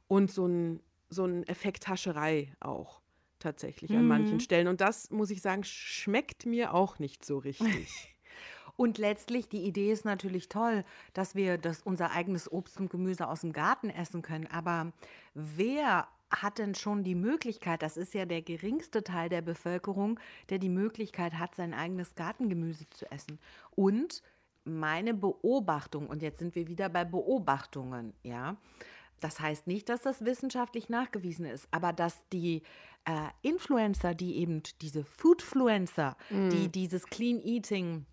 [0.08, 3.00] und so ein, so ein Effekt Hascherei auch
[3.38, 3.98] tatsächlich mhm.
[3.98, 4.40] an manchen mhm.
[4.40, 4.68] Stellen.
[4.68, 8.08] Und das, muss ich sagen, schmeckt mir auch nicht so richtig.
[8.76, 13.28] Und letztlich, die Idee ist natürlich toll, dass wir das, unser eigenes Obst und Gemüse
[13.28, 14.46] aus dem Garten essen können.
[14.46, 14.92] Aber
[15.34, 20.18] wer hat denn schon die Möglichkeit, das ist ja der geringste Teil der Bevölkerung,
[20.48, 23.38] der die Möglichkeit hat, sein eigenes Gartengemüse zu essen.
[23.74, 24.22] Und
[24.64, 28.56] meine Beobachtung, und jetzt sind wir wieder bei Beobachtungen, ja.
[29.20, 32.62] Das heißt nicht, dass das wissenschaftlich nachgewiesen ist, aber dass die
[33.04, 36.50] äh, Influencer, die eben diese Foodfluencer, mm.
[36.50, 38.04] die dieses Clean Eating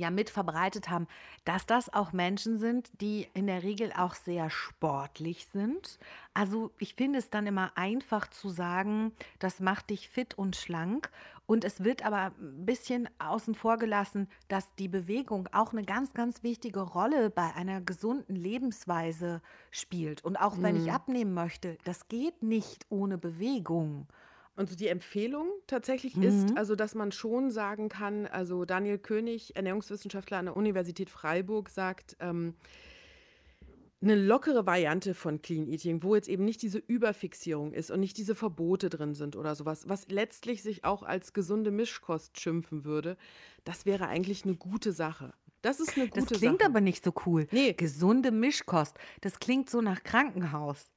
[0.00, 1.06] ja mit verbreitet haben,
[1.44, 5.98] dass das auch Menschen sind, die in der Regel auch sehr sportlich sind.
[6.32, 11.10] Also ich finde es dann immer einfach zu sagen, das macht dich fit und schlank.
[11.46, 16.14] Und es wird aber ein bisschen außen vor gelassen, dass die Bewegung auch eine ganz,
[16.14, 20.24] ganz wichtige Rolle bei einer gesunden Lebensweise spielt.
[20.24, 20.86] Und auch wenn mhm.
[20.86, 24.06] ich abnehmen möchte, das geht nicht ohne Bewegung.
[24.56, 26.22] Und so die Empfehlung tatsächlich mhm.
[26.22, 31.70] ist, also dass man schon sagen kann, also Daniel König, Ernährungswissenschaftler an der Universität Freiburg,
[31.70, 32.54] sagt, ähm,
[34.04, 38.16] eine lockere Variante von Clean Eating, wo jetzt eben nicht diese Überfixierung ist und nicht
[38.18, 43.16] diese Verbote drin sind oder sowas, was letztlich sich auch als gesunde Mischkost schimpfen würde,
[43.64, 45.32] das wäre eigentlich eine gute Sache.
[45.62, 46.30] Das ist eine gute Sache.
[46.30, 46.70] Das klingt Sache.
[46.70, 47.46] aber nicht so cool.
[47.50, 47.72] Nee.
[47.72, 50.90] Gesunde Mischkost, das klingt so nach Krankenhaus.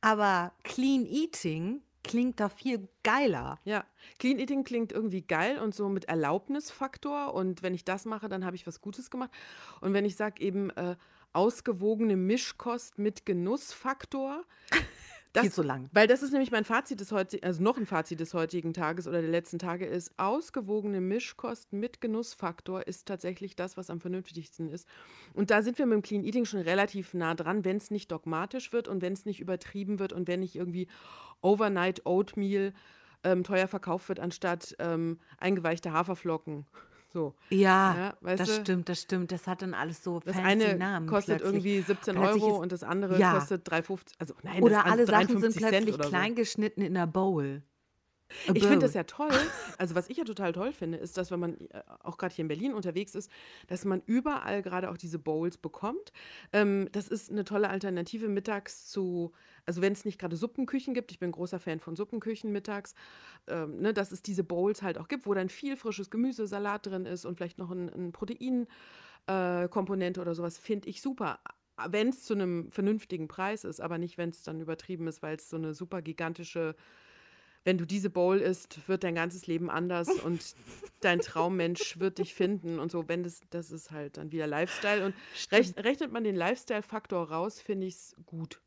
[0.00, 3.58] Aber Clean Eating klingt da viel geiler.
[3.64, 3.84] Ja,
[4.18, 7.34] Clean Eating klingt irgendwie geil und so mit Erlaubnisfaktor.
[7.34, 9.30] Und wenn ich das mache, dann habe ich was Gutes gemacht.
[9.80, 10.96] Und wenn ich sage eben äh,
[11.32, 14.44] ausgewogene Mischkost mit Genussfaktor.
[15.34, 15.90] Das, Viel zu lang.
[15.92, 19.06] Weil das ist nämlich mein Fazit des heutigen, also noch ein Fazit des heutigen Tages
[19.06, 24.70] oder der letzten Tage ist, ausgewogene Mischkost mit Genussfaktor ist tatsächlich das, was am vernünftigsten
[24.70, 24.88] ist.
[25.34, 28.10] Und da sind wir mit dem Clean Eating schon relativ nah dran, wenn es nicht
[28.10, 30.88] dogmatisch wird und wenn es nicht übertrieben wird und wenn nicht irgendwie
[31.42, 32.72] Overnight Oatmeal
[33.24, 36.66] ähm, teuer verkauft wird, anstatt ähm, eingeweichte Haferflocken.
[37.10, 37.34] So.
[37.48, 38.60] Ja, ja das du?
[38.60, 39.32] stimmt, das stimmt.
[39.32, 41.64] Das hat dann alles so Das eine Namen kostet plötzlich.
[41.64, 43.32] irgendwie 17 plötzlich Euro und das andere ja.
[43.32, 44.12] kostet 3,50.
[44.18, 47.62] Also nein, oder alle Sachen sind plötzlich klein geschnitten in einer Bowl.
[48.54, 49.30] Ich finde das ja toll.
[49.78, 52.42] Also, was ich ja total toll finde, ist, dass wenn man äh, auch gerade hier
[52.42, 53.30] in Berlin unterwegs ist,
[53.68, 56.12] dass man überall gerade auch diese Bowls bekommt.
[56.52, 59.32] Ähm, das ist eine tolle Alternative mittags zu,
[59.66, 62.94] also wenn es nicht gerade Suppenküchen gibt, ich bin großer Fan von Suppenküchen mittags,
[63.46, 66.86] ähm, ne, dass es diese Bowls halt auch gibt, wo dann viel frisches Gemüse, Salat
[66.86, 71.38] drin ist und vielleicht noch ein, ein Proteinkomponente äh, oder sowas, finde ich super
[71.86, 75.36] wenn es zu einem vernünftigen Preis ist, aber nicht, wenn es dann übertrieben ist, weil
[75.36, 76.74] es so eine super gigantische
[77.68, 80.54] wenn du diese Bowl isst, wird dein ganzes Leben anders und
[81.02, 83.08] dein Traummensch wird dich finden und so.
[83.08, 85.04] Wenn das, das ist halt dann wieder Lifestyle.
[85.04, 85.14] Und
[85.52, 88.62] rech, rechnet man den Lifestyle-Faktor raus, finde ich es gut.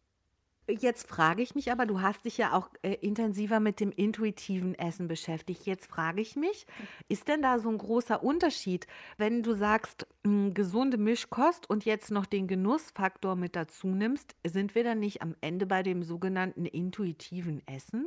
[0.70, 4.76] Jetzt frage ich mich aber, du hast dich ja auch äh, intensiver mit dem intuitiven
[4.76, 5.66] Essen beschäftigt.
[5.66, 6.68] Jetzt frage ich mich,
[7.10, 8.86] ist denn da so ein großer Unterschied,
[9.18, 14.36] wenn du sagst, mh, hm, gesunde Mischkost und jetzt noch den Genussfaktor mit dazu nimmst,
[14.45, 18.06] sind wir dann nicht am Ende bei dem sogenannten intuitiven Essen?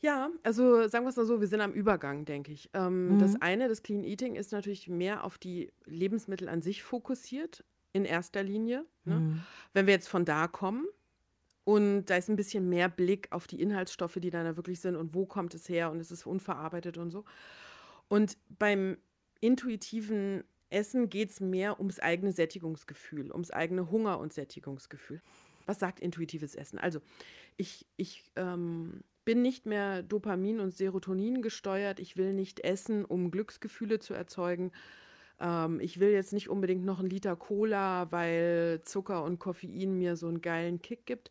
[0.00, 2.70] Ja, also sagen wir es mal so, wir sind am Übergang, denke ich.
[2.72, 3.18] Ähm, mhm.
[3.18, 8.04] Das eine, das Clean Eating, ist natürlich mehr auf die Lebensmittel an sich fokussiert, in
[8.04, 8.84] erster Linie.
[9.04, 9.20] Ne?
[9.20, 9.42] Mhm.
[9.72, 10.86] Wenn wir jetzt von da kommen
[11.64, 15.14] und da ist ein bisschen mehr Blick auf die Inhaltsstoffe, die da wirklich sind und
[15.14, 17.24] wo kommt es her und es ist unverarbeitet und so.
[18.08, 18.96] Und beim
[19.40, 25.22] intuitiven Essen geht es mehr ums eigene Sättigungsgefühl, ums eigene Hunger- und Sättigungsgefühl.
[25.66, 26.78] Was sagt intuitives Essen?
[26.78, 27.00] Also,
[27.56, 32.00] ich, ich ähm, bin nicht mehr Dopamin und Serotonin gesteuert.
[32.00, 34.72] Ich will nicht essen, um Glücksgefühle zu erzeugen.
[35.38, 40.16] Ähm, ich will jetzt nicht unbedingt noch einen Liter Cola, weil Zucker und Koffein mir
[40.16, 41.30] so einen geilen Kick gibt,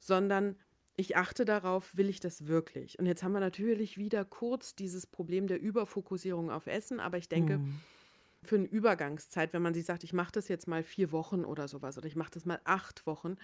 [0.00, 0.56] sondern
[0.96, 2.98] ich achte darauf, will ich das wirklich?
[2.98, 7.28] Und jetzt haben wir natürlich wieder kurz dieses Problem der Überfokussierung auf Essen, aber ich
[7.28, 7.80] denke, mm.
[8.42, 11.68] für eine Übergangszeit, wenn man sich sagt, ich mache das jetzt mal vier Wochen oder
[11.68, 13.36] sowas oder ich mache das mal acht Wochen,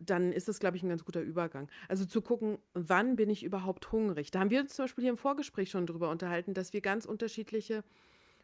[0.00, 1.68] dann ist das, glaube ich, ein ganz guter Übergang.
[1.88, 4.30] Also zu gucken, wann bin ich überhaupt hungrig.
[4.30, 7.04] Da haben wir uns zum Beispiel hier im Vorgespräch schon drüber unterhalten, dass wir ganz
[7.04, 7.84] unterschiedliche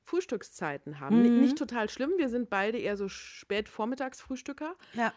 [0.03, 1.23] Frühstückszeiten haben.
[1.23, 1.41] Mhm.
[1.41, 4.77] Nicht total schlimm, wir sind beide eher so spät Vormittagsfrühstücker.
[4.95, 5.13] Ja.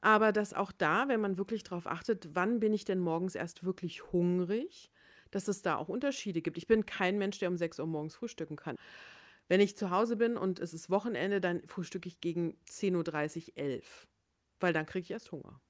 [0.00, 3.62] Aber dass auch da, wenn man wirklich darauf achtet, wann bin ich denn morgens erst
[3.62, 4.90] wirklich hungrig,
[5.30, 6.58] dass es da auch Unterschiede gibt.
[6.58, 8.76] Ich bin kein Mensch, der um 6 Uhr morgens frühstücken kann.
[9.48, 13.56] Wenn ich zu Hause bin und es ist Wochenende, dann frühstücke ich gegen 10.30 Uhr,
[13.56, 14.08] 11
[14.62, 15.60] weil dann kriege ich erst Hunger.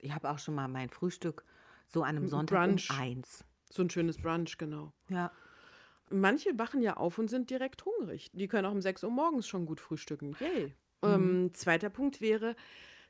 [0.00, 1.44] Ich habe auch schon mal mein Frühstück
[1.86, 2.90] so an einem Sonntag Brunch.
[2.90, 3.44] um eins.
[3.70, 4.92] So ein schönes Brunch, genau.
[5.08, 5.32] Ja.
[6.10, 8.30] Manche wachen ja auf und sind direkt hungrig.
[8.32, 10.36] Die können auch um 6 Uhr morgens schon gut frühstücken.
[10.40, 10.74] Yay.
[11.02, 11.12] Mhm.
[11.12, 12.54] Ähm, zweiter Punkt wäre,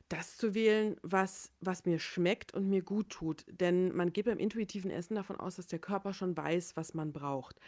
[0.09, 3.45] das zu wählen, was, was mir schmeckt und mir gut tut.
[3.47, 7.11] Denn man geht beim intuitiven Essen davon aus, dass der Körper schon weiß, was man
[7.13, 7.59] braucht.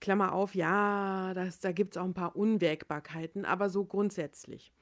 [0.00, 4.72] Klammer auf, ja, das, da gibt es auch ein paar Unwägbarkeiten, aber so grundsätzlich.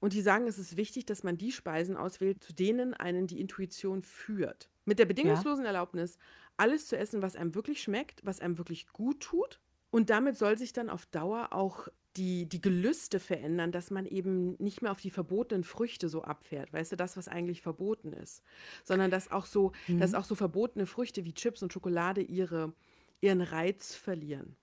[0.00, 3.40] Und die sagen, es ist wichtig, dass man die Speisen auswählt, zu denen einen die
[3.40, 4.70] Intuition führt.
[4.84, 5.68] Mit der bedingungslosen ja.
[5.68, 6.18] Erlaubnis,
[6.56, 9.60] alles zu essen, was einem wirklich schmeckt, was einem wirklich gut tut.
[9.90, 14.56] Und damit soll sich dann auf Dauer auch die, die Gelüste verändern, dass man eben
[14.58, 18.42] nicht mehr auf die verbotenen Früchte so abfährt, weißt du, das, was eigentlich verboten ist,
[18.82, 20.00] sondern dass auch so, mhm.
[20.00, 22.72] dass auch so verbotene Früchte wie Chips und Schokolade ihre,
[23.20, 24.56] ihren Reiz verlieren.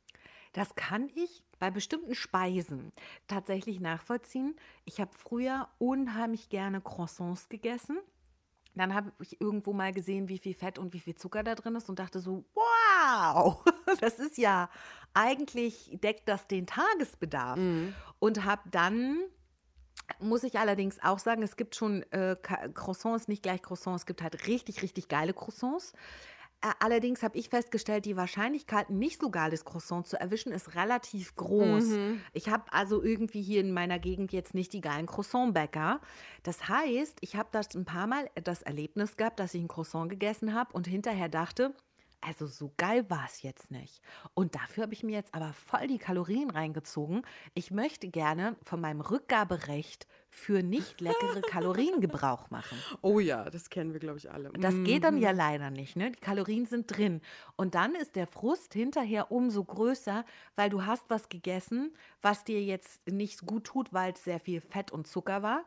[0.56, 2.94] Das kann ich bei bestimmten Speisen
[3.28, 4.56] tatsächlich nachvollziehen.
[4.86, 8.00] Ich habe früher unheimlich gerne Croissants gegessen.
[8.74, 11.76] Dann habe ich irgendwo mal gesehen, wie viel Fett und wie viel Zucker da drin
[11.76, 13.66] ist und dachte so, wow,
[14.00, 14.70] das ist ja
[15.14, 17.58] eigentlich deckt das den Tagesbedarf.
[17.58, 17.94] Mhm.
[18.20, 19.18] Und habe dann
[20.20, 24.22] muss ich allerdings auch sagen, es gibt schon äh, Croissants, nicht gleich Croissants, es gibt
[24.22, 25.92] halt richtig, richtig geile Croissants.
[26.66, 31.36] Äh, allerdings habe ich festgestellt, die Wahrscheinlichkeit, nicht so geiles Croissant zu erwischen, ist relativ
[31.36, 31.86] groß.
[31.86, 32.22] Mhm.
[32.34, 36.02] Ich habe also irgendwie hier in meiner Gegend jetzt nicht die geilen Croissantbäcker.
[36.42, 40.10] Das heißt, ich habe das ein paar Mal das Erlebnis gehabt, dass ich ein Croissant
[40.10, 41.76] gegessen habe und hinterher dachte,
[42.26, 44.02] also so geil war es jetzt nicht.
[44.34, 47.22] Und dafür habe ich mir jetzt aber voll die Kalorien reingezogen.
[47.54, 52.78] Ich möchte gerne von meinem Rückgaberecht für nicht leckere Kalorien Gebrauch machen.
[53.02, 54.50] Oh ja, das kennen wir, glaube ich, alle.
[54.54, 55.38] Das geht dann ja mhm.
[55.38, 55.96] leider nicht.
[55.96, 56.12] Ne?
[56.12, 57.22] Die Kalorien sind drin.
[57.56, 62.64] Und dann ist der Frust hinterher umso größer, weil du hast was gegessen, was dir
[62.64, 65.64] jetzt nicht gut tut, weil es sehr viel Fett und Zucker war.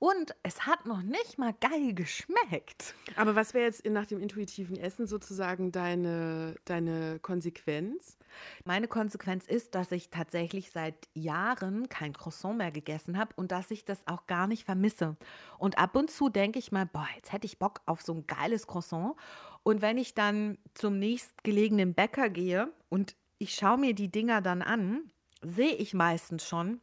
[0.00, 2.94] Und es hat noch nicht mal geil geschmeckt.
[3.16, 8.16] Aber was wäre jetzt nach dem intuitiven Essen sozusagen deine, deine Konsequenz?
[8.64, 13.72] Meine Konsequenz ist, dass ich tatsächlich seit Jahren kein Croissant mehr gegessen habe und dass
[13.72, 15.16] ich das auch gar nicht vermisse.
[15.58, 18.26] Und ab und zu denke ich mal, boah, jetzt hätte ich Bock auf so ein
[18.28, 19.16] geiles Croissant.
[19.64, 24.62] Und wenn ich dann zum nächstgelegenen Bäcker gehe und ich schaue mir die Dinger dann
[24.62, 25.10] an,
[25.42, 26.80] sehe ich meistens schon,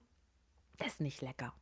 [0.78, 1.54] das ist nicht lecker.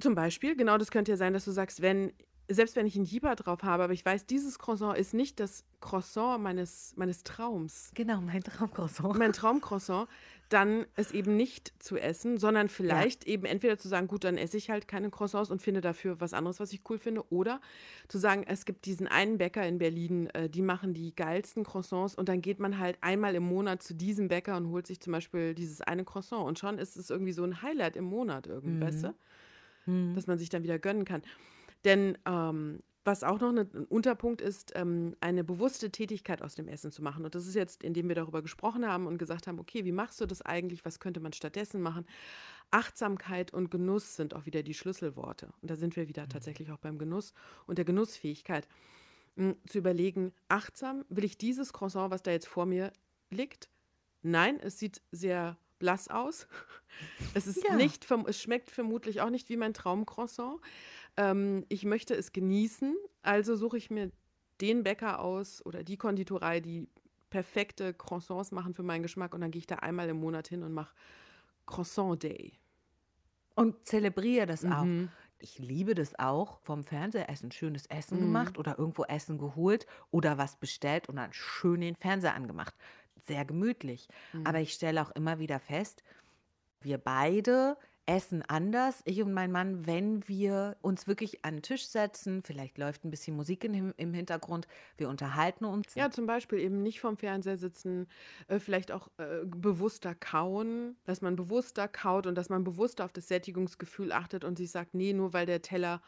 [0.00, 2.12] Zum Beispiel, genau das könnte ja sein, dass du sagst, wenn,
[2.48, 5.64] selbst wenn ich einen Jeeper drauf habe, aber ich weiß, dieses Croissant ist nicht das
[5.80, 7.90] Croissant meines, meines Traums.
[7.94, 9.18] Genau, mein Traumcroissant.
[9.18, 10.08] Mein Traumcroissant,
[10.48, 13.34] dann es eben nicht zu essen, sondern vielleicht ja.
[13.34, 16.32] eben entweder zu sagen, gut, dann esse ich halt keine Croissants und finde dafür was
[16.32, 17.60] anderes, was ich cool finde, oder
[18.08, 22.14] zu sagen, es gibt diesen einen Bäcker in Berlin, äh, die machen die geilsten Croissants
[22.14, 25.12] und dann geht man halt einmal im Monat zu diesem Bäcker und holt sich zum
[25.12, 28.76] Beispiel dieses eine Croissant und schon ist es irgendwie so ein Highlight im Monat irgendwie,
[28.76, 28.80] mhm.
[28.80, 29.14] weißt du?
[29.88, 30.14] Mhm.
[30.14, 31.22] dass man sich dann wieder gönnen kann.
[31.84, 36.92] Denn ähm, was auch noch ein Unterpunkt ist, ähm, eine bewusste Tätigkeit aus dem Essen
[36.92, 37.24] zu machen.
[37.24, 40.20] Und das ist jetzt, indem wir darüber gesprochen haben und gesagt haben, okay, wie machst
[40.20, 40.84] du das eigentlich?
[40.84, 42.04] Was könnte man stattdessen machen?
[42.70, 45.48] Achtsamkeit und Genuss sind auch wieder die Schlüsselworte.
[45.62, 46.28] Und da sind wir wieder mhm.
[46.28, 47.32] tatsächlich auch beim Genuss
[47.66, 48.68] und der Genussfähigkeit.
[49.36, 52.92] Hm, zu überlegen, achtsam, will ich dieses Croissant, was da jetzt vor mir
[53.30, 53.70] liegt?
[54.20, 56.46] Nein, es sieht sehr blass aus.
[57.34, 57.76] Es ist ja.
[57.76, 60.58] nicht, es schmeckt vermutlich auch nicht wie mein Traumcroissant.
[61.16, 64.10] Ähm, ich möchte es genießen, also suche ich mir
[64.60, 66.88] den Bäcker aus oder die Konditorei, die
[67.30, 70.62] perfekte Croissants machen für meinen Geschmack und dann gehe ich da einmal im Monat hin
[70.62, 70.94] und mache
[71.66, 72.58] Croissant Day.
[73.54, 74.72] Und zelebriere das mhm.
[74.72, 75.12] auch.
[75.40, 78.22] Ich liebe das auch, vom Fernsehessen schönes Essen mhm.
[78.22, 82.74] gemacht oder irgendwo Essen geholt oder was bestellt und dann schön den Fernseher angemacht
[83.28, 84.08] sehr gemütlich.
[84.32, 84.46] Mhm.
[84.46, 86.02] Aber ich stelle auch immer wieder fest,
[86.80, 87.76] wir beide
[88.08, 92.78] essen anders, ich und mein Mann, wenn wir uns wirklich an den Tisch setzen, vielleicht
[92.78, 94.66] läuft ein bisschen Musik im, im Hintergrund,
[94.96, 95.94] wir unterhalten uns.
[95.94, 98.08] Ja, zum Beispiel eben nicht vorm Fernseher sitzen,
[98.48, 103.12] äh, vielleicht auch äh, bewusster kauen, dass man bewusster kaut und dass man bewusster auf
[103.12, 106.00] das Sättigungsgefühl achtet und sich sagt, nee, nur weil der Teller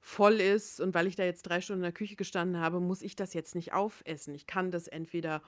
[0.00, 3.02] voll ist und weil ich da jetzt drei Stunden in der Küche gestanden habe, muss
[3.02, 4.34] ich das jetzt nicht aufessen.
[4.34, 5.42] Ich kann das entweder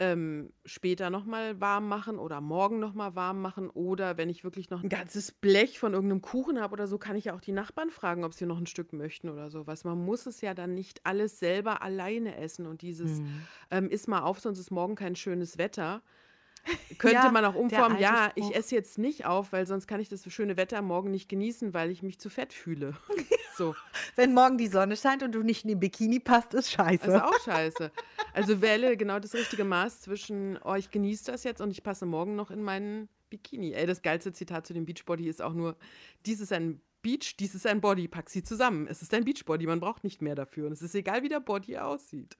[0.00, 3.68] ähm, später nochmal warm machen oder morgen nochmal warm machen.
[3.68, 7.16] Oder wenn ich wirklich noch ein ganzes Blech von irgendeinem Kuchen habe oder so, kann
[7.16, 9.84] ich ja auch die Nachbarn fragen, ob sie noch ein Stück möchten oder sowas.
[9.84, 12.66] Man muss es ja dann nicht alles selber alleine essen.
[12.66, 13.42] Und dieses mhm.
[13.70, 16.02] ähm, ist mal auf, sonst ist morgen kein schönes Wetter.
[16.98, 20.08] Könnte ja, man auch umformen, ja, ich esse jetzt nicht auf, weil sonst kann ich
[20.08, 22.94] das schöne Wetter morgen nicht genießen, weil ich mich zu fett fühle.
[23.56, 23.74] So.
[24.16, 27.12] Wenn morgen die Sonne scheint und du nicht in den Bikini passt, ist scheiße.
[27.12, 27.92] Also auch scheiße.
[28.32, 32.06] Also wähle genau das richtige Maß zwischen, oh, ich genieße das jetzt und ich passe
[32.06, 33.72] morgen noch in meinen Bikini.
[33.72, 35.76] Ey, das geilste Zitat zu dem Beachbody ist auch nur,
[36.24, 38.86] dies ist ein Beach, dies ist ein Body, pack sie zusammen.
[38.86, 40.66] Es ist ein Beachbody, man braucht nicht mehr dafür.
[40.66, 42.38] Und es ist egal, wie der Body aussieht.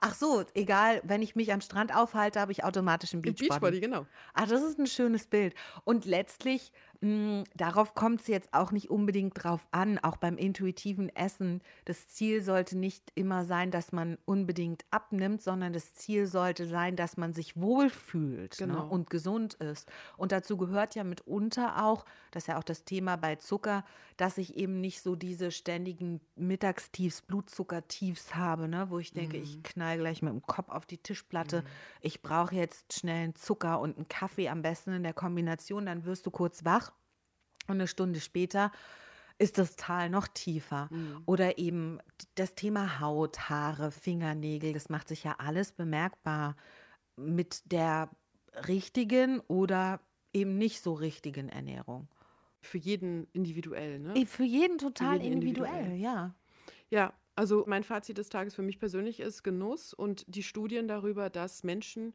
[0.00, 3.48] Ach so, egal, wenn ich mich am Strand aufhalte, habe ich automatisch einen Beachbody.
[3.48, 4.06] Beachbody, genau.
[4.34, 5.54] Ach, das ist ein schönes Bild.
[5.84, 11.08] Und letztlich Mm, darauf kommt es jetzt auch nicht unbedingt drauf an, auch beim intuitiven
[11.16, 11.62] Essen.
[11.86, 16.96] Das Ziel sollte nicht immer sein, dass man unbedingt abnimmt, sondern das Ziel sollte sein,
[16.96, 18.86] dass man sich wohlfühlt ne, Genau.
[18.86, 19.90] und gesund ist.
[20.18, 23.82] Und dazu gehört ja mitunter auch, das ist ja auch das Thema bei Zucker,
[24.18, 29.62] dass ich eben nicht so diese ständigen Mittagstiefs, Blutzuckertiefs habe, ne, wo ich denke, ich
[29.62, 31.64] knall gleich mit dem Kopf auf die Tischplatte.
[32.02, 36.04] Ich brauche jetzt schnell einen Zucker und einen Kaffee, am besten in der Kombination, dann
[36.04, 36.89] wirst du kurz wach.
[37.70, 38.72] Und eine Stunde später
[39.38, 40.90] ist das Tal noch tiefer.
[41.24, 41.98] Oder eben
[42.34, 46.56] das Thema Haut, Haare, Fingernägel, das macht sich ja alles bemerkbar
[47.16, 48.10] mit der
[48.68, 50.00] richtigen oder
[50.32, 52.08] eben nicht so richtigen Ernährung.
[52.60, 54.26] Für jeden individuell, ne?
[54.26, 56.00] Für jeden total jeden individuell, individuell.
[56.00, 56.34] ja.
[56.90, 61.30] Ja, also mein Fazit des Tages für mich persönlich ist Genuss und die Studien darüber,
[61.30, 62.12] dass Menschen,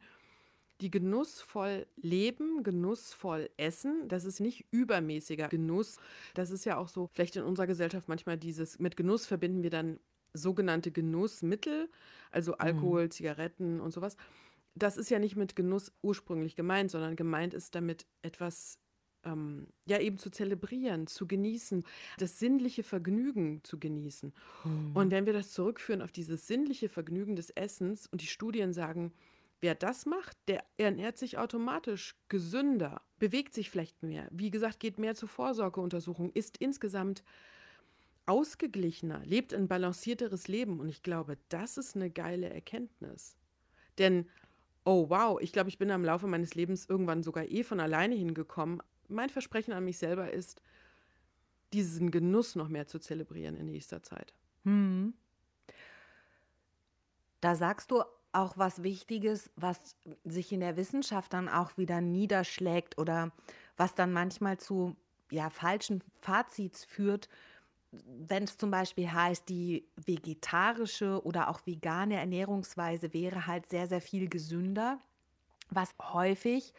[0.82, 5.97] die genussvoll leben, genussvoll essen, das ist nicht übermäßiger Genuss.
[6.34, 9.69] Das ist ja auch so, vielleicht in unserer Gesellschaft manchmal dieses, mit Genuss verbinden wir
[9.69, 9.99] dann
[10.34, 11.89] sogenannte Genussmittel,
[12.32, 14.17] also Alkohol, Zigaretten und sowas.
[14.76, 18.78] Das ist ja nicht mit Genuss ursprünglich gemeint, sondern gemeint ist damit etwas
[19.23, 21.84] ähm, ja eben zu zelebrieren, zu genießen,
[22.17, 24.34] das sinnliche Vergnügen zu genießen.
[24.93, 29.13] Und wenn wir das zurückführen auf dieses sinnliche Vergnügen des Essens und die Studien sagen,
[29.62, 34.99] wer das macht, der ernährt sich automatisch gesünder, bewegt sich vielleicht mehr, wie gesagt, geht
[34.99, 37.24] mehr zur Vorsorgeuntersuchung, ist insgesamt
[38.26, 40.80] ausgeglichener, lebt ein balancierteres Leben.
[40.80, 43.38] Und ich glaube, das ist eine geile Erkenntnis.
[43.97, 44.28] Denn,
[44.84, 48.16] oh wow, ich glaube, ich bin am Laufe meines Lebens irgendwann sogar eh von alleine
[48.16, 48.82] hingekommen.
[49.08, 50.62] Mein Versprechen an mich selber ist,
[51.74, 54.34] diesen Genuss noch mehr zu zelebrieren in nächster Zeit.
[54.64, 55.14] Hm.
[57.41, 58.03] Da sagst du
[58.36, 63.31] auch was Wichtiges, was sich in der Wissenschaft dann auch wieder niederschlägt oder
[63.77, 64.95] was dann manchmal zu
[65.31, 67.29] ja, falschen Fazits führt,
[67.91, 74.01] wenn es zum Beispiel heißt, die vegetarische oder auch vegane Ernährungsweise wäre halt sehr, sehr
[74.01, 74.99] viel gesünder,
[75.69, 76.73] was häufig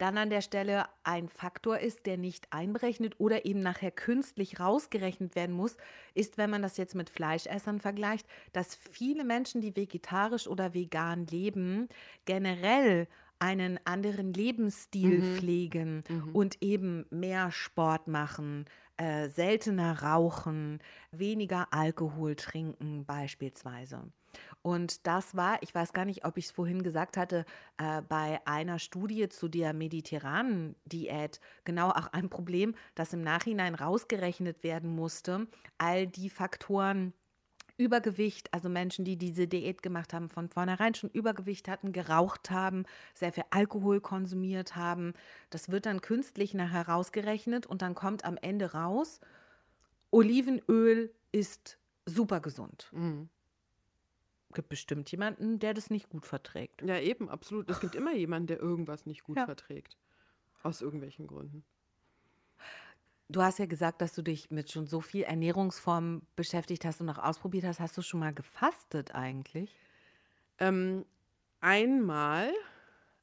[0.00, 5.34] dann an der Stelle ein Faktor ist, der nicht einberechnet oder eben nachher künstlich rausgerechnet
[5.34, 5.76] werden muss,
[6.14, 11.26] ist, wenn man das jetzt mit Fleischessern vergleicht, dass viele Menschen, die vegetarisch oder vegan
[11.26, 11.88] leben,
[12.24, 18.64] generell einen anderen Lebensstil pflegen und eben mehr Sport machen,
[18.96, 20.78] äh, seltener rauchen,
[21.10, 24.10] weniger Alkohol trinken beispielsweise.
[24.62, 27.46] Und das war, ich weiß gar nicht, ob ich es vorhin gesagt hatte,
[27.78, 33.74] äh, bei einer Studie zu der mediterranen Diät genau auch ein Problem, das im Nachhinein
[33.74, 35.46] rausgerechnet werden musste.
[35.78, 37.14] All die Faktoren,
[37.78, 42.84] Übergewicht, also Menschen, die diese Diät gemacht haben, von vornherein schon Übergewicht hatten, geraucht haben,
[43.14, 45.14] sehr viel Alkohol konsumiert haben.
[45.48, 49.20] Das wird dann künstlich nachher rausgerechnet und dann kommt am Ende raus,
[50.10, 52.92] Olivenöl ist super gesund.
[54.52, 56.82] Gibt bestimmt jemanden, der das nicht gut verträgt.
[56.82, 57.70] Ja, eben, absolut.
[57.70, 59.44] Es gibt immer jemanden, der irgendwas nicht gut Ja.
[59.44, 59.96] verträgt.
[60.62, 61.64] Aus irgendwelchen Gründen.
[63.28, 67.08] Du hast ja gesagt, dass du dich mit schon so viel Ernährungsformen beschäftigt hast und
[67.10, 67.78] auch ausprobiert hast.
[67.78, 69.72] Hast du schon mal gefastet eigentlich?
[70.58, 71.06] Ähm,
[71.60, 72.52] einmal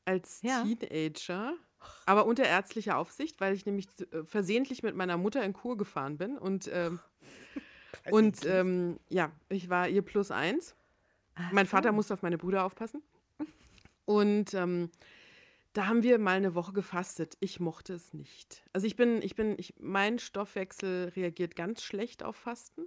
[0.06, 0.64] als Ja.
[0.64, 1.56] Teenager,
[2.06, 6.18] aber unter ärztlicher Aufsicht, weil ich nämlich äh, versehentlich mit meiner Mutter in Kur gefahren
[6.18, 6.38] bin.
[6.38, 7.00] Und, ähm,
[8.10, 10.74] und ähm, ja, ich war ihr plus eins.
[11.52, 13.02] Mein Vater musste auf meine Brüder aufpassen.
[14.06, 14.90] Und ähm,
[15.78, 17.38] da haben wir mal eine Woche gefastet.
[17.40, 18.64] Ich mochte es nicht.
[18.74, 22.82] Also ich bin, ich bin, ich, mein Stoffwechsel reagiert ganz schlecht auf Fasten.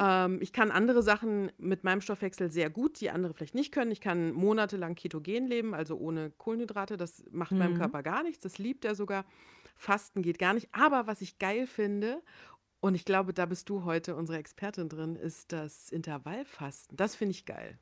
[0.00, 3.92] Ähm, ich kann andere Sachen mit meinem Stoffwechsel sehr gut, die andere vielleicht nicht können.
[3.92, 6.96] Ich kann monatelang ketogen leben, also ohne Kohlenhydrate.
[6.96, 8.42] Das macht meinem Körper gar nichts.
[8.42, 9.24] Das liebt er sogar.
[9.76, 10.70] Fasten geht gar nicht.
[10.72, 12.20] Aber was ich geil finde,
[12.82, 16.96] und ich glaube, da bist du heute unsere Expertin drin, ist das Intervallfasten.
[16.96, 17.78] Das finde ich geil.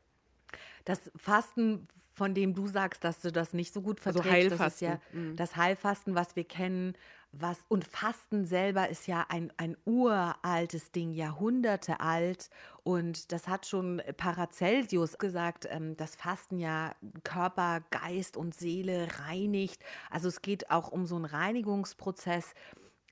[0.85, 4.75] Das Fasten, von dem du sagst, dass du das nicht so gut Also verträgst, das
[4.75, 5.37] ist ja Heilfasten, mhm.
[5.37, 6.93] das Heilfasten, was wir kennen.
[7.33, 12.51] Was, und Fasten selber ist ja ein, ein uraltes Ding, Jahrhunderte alt.
[12.83, 19.83] Und das hat schon Paracelsius gesagt, ähm, dass Fasten ja Körper, Geist und Seele reinigt.
[20.11, 22.53] Also es geht auch um so einen Reinigungsprozess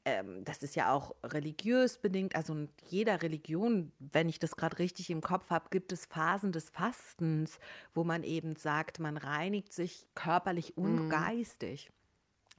[0.09, 4.79] ähm, das ist ja auch religiös bedingt, also in jeder Religion, wenn ich das gerade
[4.79, 7.59] richtig im Kopf habe, gibt es Phasen des Fastens,
[7.95, 11.91] wo man eben sagt, man reinigt sich körperlich und geistig.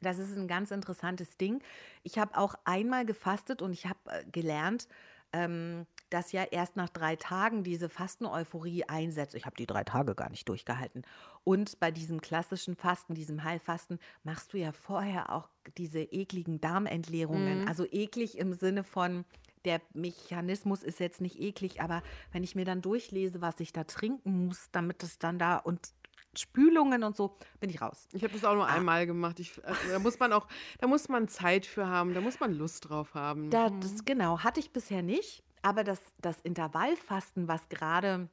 [0.02, 1.62] Das ist ein ganz interessantes Ding.
[2.04, 4.88] Ich habe auch einmal gefastet und ich habe äh, gelernt,
[5.34, 9.36] ähm, dass ja erst nach drei Tagen diese Fasteneuphorie einsetzt.
[9.36, 11.04] Ich habe die drei Tage gar nicht durchgehalten.
[11.44, 17.62] Und bei diesem klassischen Fasten, diesem Heilfasten, machst du ja vorher auch diese ekligen Darmentleerungen.
[17.62, 17.68] Mhm.
[17.68, 19.26] Also eklig im Sinne von,
[19.66, 22.02] der Mechanismus ist jetzt nicht eklig, aber
[22.32, 25.92] wenn ich mir dann durchlese, was ich da trinken muss, damit es dann da und
[26.38, 28.08] Spülungen und so, bin ich raus.
[28.14, 28.74] Ich habe das auch nur Ah.
[28.76, 29.40] einmal gemacht.
[29.40, 30.48] Ich, äh, da muss man auch,
[30.78, 33.50] da muss man Zeit für haben, da muss man Lust drauf haben.
[33.50, 35.44] Da, das, genau, hatte ich bisher nicht.
[35.62, 38.30] Aber das, das Intervallfasten, was gerade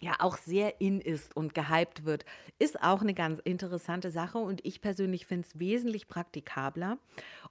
[0.00, 2.24] ja auch sehr in ist und gehypt wird,
[2.60, 6.98] ist auch eine ganz interessante Sache und ich persönlich finde es wesentlich praktikabler.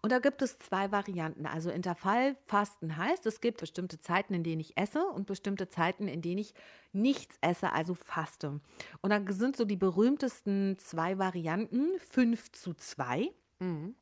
[0.01, 1.45] Und da gibt es zwei Varianten.
[1.45, 6.21] Also Intervallfasten heißt, es gibt bestimmte Zeiten, in denen ich esse und bestimmte Zeiten, in
[6.21, 6.53] denen ich
[6.93, 8.61] nichts esse, also faste.
[9.01, 13.95] Und da sind so die berühmtesten zwei Varianten, 5 zu 2 Mhm.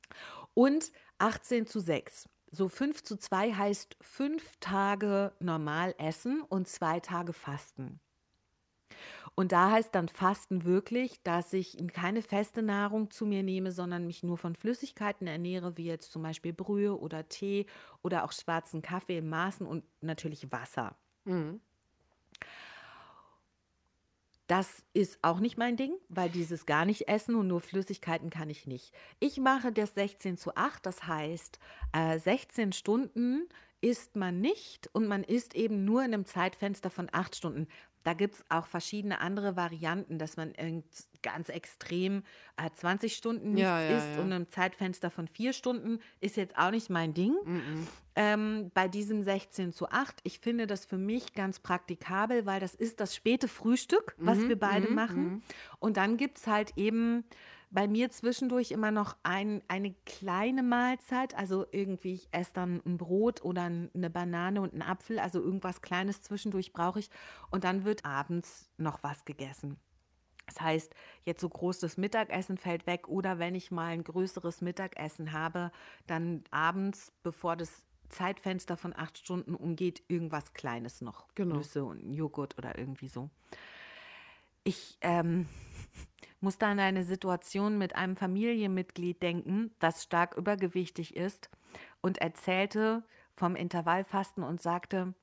[0.53, 2.27] und 18 zu 6.
[2.55, 7.99] So 5 zu 2 heißt fünf Tage normal essen und zwei Tage fasten.
[9.35, 14.07] Und da heißt dann Fasten wirklich, dass ich keine feste Nahrung zu mir nehme, sondern
[14.07, 17.65] mich nur von Flüssigkeiten ernähre, wie jetzt zum Beispiel Brühe oder Tee
[18.01, 20.95] oder auch schwarzen Kaffee in Maßen und natürlich Wasser.
[21.25, 21.59] Mhm.
[24.47, 28.49] Das ist auch nicht mein Ding, weil dieses gar nicht essen und nur Flüssigkeiten kann
[28.49, 28.93] ich nicht.
[29.19, 31.57] Ich mache das 16 zu 8, das heißt,
[31.93, 33.49] äh, 16 Stunden
[33.81, 37.67] isst man nicht und man isst eben nur in einem Zeitfenster von 8 Stunden.
[38.05, 40.53] Da gibt es auch verschiedene andere Varianten, dass man
[41.23, 42.23] ganz extrem
[42.55, 44.19] äh, 20 Stunden nichts Ja, ja, isst ja.
[44.21, 47.35] und in einem Zeitfenster von 4 Stunden ist jetzt auch nicht mein Ding.
[47.43, 47.87] Mhm.
[48.15, 52.75] Ähm, bei diesem 16 zu 8, ich finde das für mich ganz praktikabel, weil das
[52.75, 55.23] ist das späte Frühstück, was Mhm, wir beide mhm, machen.
[55.23, 55.41] mhm.
[55.79, 57.25] Und dann gibt es halt eben
[57.75, 61.35] bei mir zwischendurch immer noch ein, eine kleine Mahlzeit.
[61.35, 65.19] Also irgendwie, ich esse dann ein Brot oder ein- eine Banane und einen Apfel.
[65.19, 67.09] Also irgendwas Kleines zwischendurch brauche ich.
[67.51, 69.77] Und dann wird abends noch was gegessen.
[70.47, 70.95] Das heißt,
[71.25, 75.71] jetzt so groß das Mittagessen fällt weg oder wenn ich mal ein größeres Mittagessen habe,
[76.07, 81.27] dann abends, bevor das Zeitfenster von acht Stunden umgeht, irgendwas Kleines noch.
[81.35, 81.57] Genau.
[81.57, 83.29] Nüsse und Joghurt oder irgendwie so.
[84.63, 85.47] Ich ähm,
[86.57, 91.49] da an eine Situation mit einem Familienmitglied denken, das stark übergewichtig ist
[92.01, 93.03] und erzählte
[93.35, 95.13] vom Intervallfasten und sagte,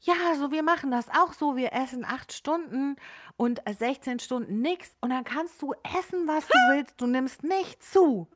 [0.00, 2.96] ja, so wir machen das auch so, wir essen acht Stunden
[3.36, 7.82] und 16 Stunden nichts und dann kannst du essen, was du willst, du nimmst nicht
[7.82, 8.28] zu.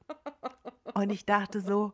[0.94, 1.92] Und ich dachte so,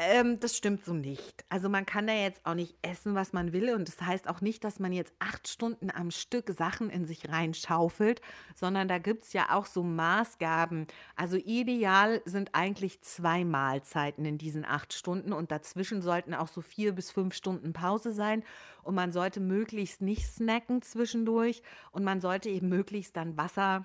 [0.00, 1.44] ähm, das stimmt so nicht.
[1.50, 3.74] Also man kann da jetzt auch nicht essen, was man will.
[3.74, 7.28] Und das heißt auch nicht, dass man jetzt acht Stunden am Stück Sachen in sich
[7.28, 8.22] reinschaufelt,
[8.54, 10.86] sondern da gibt es ja auch so Maßgaben.
[11.16, 16.62] Also ideal sind eigentlich zwei Mahlzeiten in diesen acht Stunden und dazwischen sollten auch so
[16.62, 18.42] vier bis fünf Stunden Pause sein.
[18.82, 23.84] Und man sollte möglichst nicht snacken zwischendurch und man sollte eben möglichst dann Wasser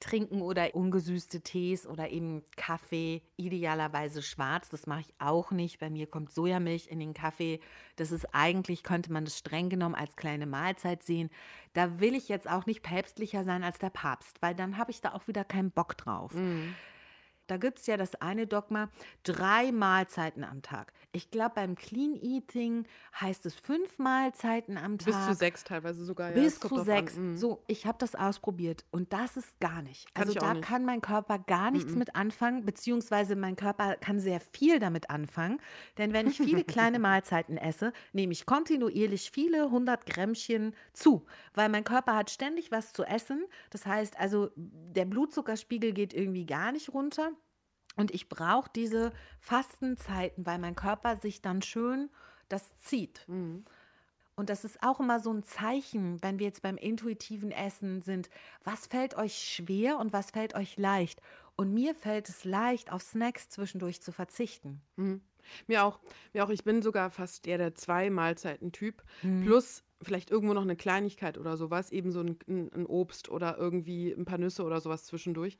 [0.00, 4.68] trinken oder ungesüßte Tees oder eben Kaffee, idealerweise schwarz.
[4.68, 5.78] Das mache ich auch nicht.
[5.78, 7.60] Bei mir kommt Sojamilch in den Kaffee.
[7.96, 11.30] Das ist eigentlich, könnte man das streng genommen als kleine Mahlzeit sehen.
[11.72, 15.00] Da will ich jetzt auch nicht päpstlicher sein als der Papst, weil dann habe ich
[15.00, 16.34] da auch wieder keinen Bock drauf.
[16.34, 16.74] Mhm.
[17.52, 18.88] Da gibt es ja das eine Dogma,
[19.24, 20.94] drei Mahlzeiten am Tag.
[21.12, 22.86] Ich glaube, beim Clean Eating
[23.20, 25.08] heißt es fünf Mahlzeiten am Tag.
[25.08, 26.30] Bis zu sechs teilweise sogar.
[26.30, 27.16] ja, Bis zu sechs.
[27.16, 27.36] Mhm.
[27.36, 30.14] So, ich habe das ausprobiert und das ist gar nicht.
[30.14, 30.64] Kann also da nicht.
[30.64, 35.60] kann mein Körper gar nichts mit anfangen, beziehungsweise mein Körper kann sehr viel damit anfangen.
[35.98, 41.68] Denn wenn ich viele kleine Mahlzeiten esse, nehme ich kontinuierlich viele hundert Grämmchen zu, weil
[41.68, 43.44] mein Körper hat ständig was zu essen.
[43.68, 47.32] Das heißt also, der Blutzuckerspiegel geht irgendwie gar nicht runter.
[47.96, 52.10] Und ich brauche diese Fastenzeiten, weil mein Körper sich dann schön
[52.48, 53.24] das zieht.
[53.28, 53.64] Mhm.
[54.34, 58.30] Und das ist auch immer so ein Zeichen, wenn wir jetzt beim intuitiven Essen sind.
[58.64, 61.20] Was fällt euch schwer und was fällt euch leicht?
[61.54, 64.80] Und mir fällt es leicht, auf Snacks zwischendurch zu verzichten.
[64.96, 65.20] Mhm.
[65.66, 66.00] Mir auch.
[66.32, 66.50] Mir auch.
[66.50, 69.02] Ich bin sogar fast eher der Zwei-Mahlzeiten-Typ.
[69.22, 69.44] Mhm.
[69.44, 71.92] Plus vielleicht irgendwo noch eine Kleinigkeit oder sowas.
[71.92, 75.58] Eben so ein, ein, ein Obst oder irgendwie ein paar Nüsse oder sowas zwischendurch.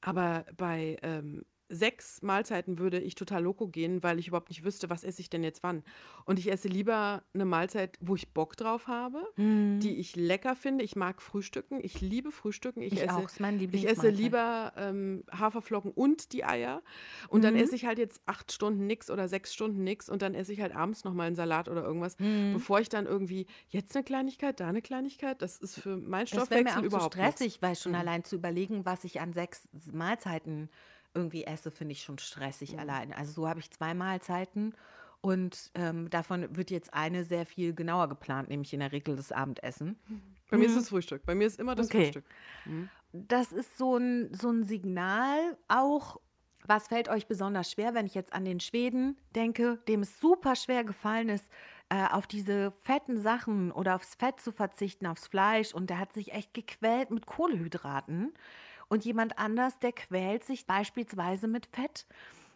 [0.00, 4.90] Aber bei ähm, sechs Mahlzeiten würde ich total loco gehen, weil ich überhaupt nicht wüsste,
[4.90, 5.82] was esse ich denn jetzt wann.
[6.24, 10.84] Und ich esse lieber eine Mahlzeit, wo ich Bock drauf habe, die ich lecker finde.
[10.84, 11.78] Ich mag Frühstücken.
[11.82, 12.82] Ich liebe Frühstücken.
[12.82, 16.82] Ich, Ich esse, auch, ist mein ich esse lieber ähm, Haferflocken und die Eier.
[17.28, 17.60] Und dann Mhm.
[17.60, 20.60] esse ich halt jetzt acht Stunden nix oder sechs Stunden nix und dann esse ich
[20.60, 22.52] halt abends nochmal einen Salat oder irgendwas, Mhm.
[22.52, 25.40] bevor ich dann irgendwie jetzt eine Kleinigkeit, da eine Kleinigkeit.
[25.40, 27.34] Das ist für meinen Das wäre Stoffwechsel mir auch zu überhaupt nichts.
[27.36, 27.98] stressig, weil schon Mhm.
[27.98, 30.68] allein zu überlegen, was ich an sechs Mahlzeiten
[31.14, 32.78] irgendwie esse, finde ich schon stressig Mhm.
[32.78, 33.12] allein.
[33.12, 34.74] Also so habe ich zwei Mahlzeiten
[35.22, 39.32] Und ähm, davon wird jetzt eine sehr viel genauer geplant, nämlich in der Regel das
[39.32, 39.98] Abendessen.
[40.48, 41.24] Bei mir ist es Frühstück.
[41.26, 41.90] Bei mir ist immer das Okay.
[41.90, 42.26] Frühstück.
[42.64, 42.90] Mhm.
[43.12, 46.18] Das ist so ein, so ein Signal auch.
[46.66, 50.54] Was fällt euch besonders schwer, wenn ich jetzt an den Schweden denke, dem es super
[50.56, 51.50] schwer gefallen ist,
[51.88, 55.74] äh, auf diese fetten Sachen oder aufs Fett zu verzichten, aufs Fleisch.
[55.74, 58.34] Und der hat sich echt gequält mit Kohlenhydraten.
[58.90, 62.06] Und jemand anders, der quält sich beispielsweise mit Fett.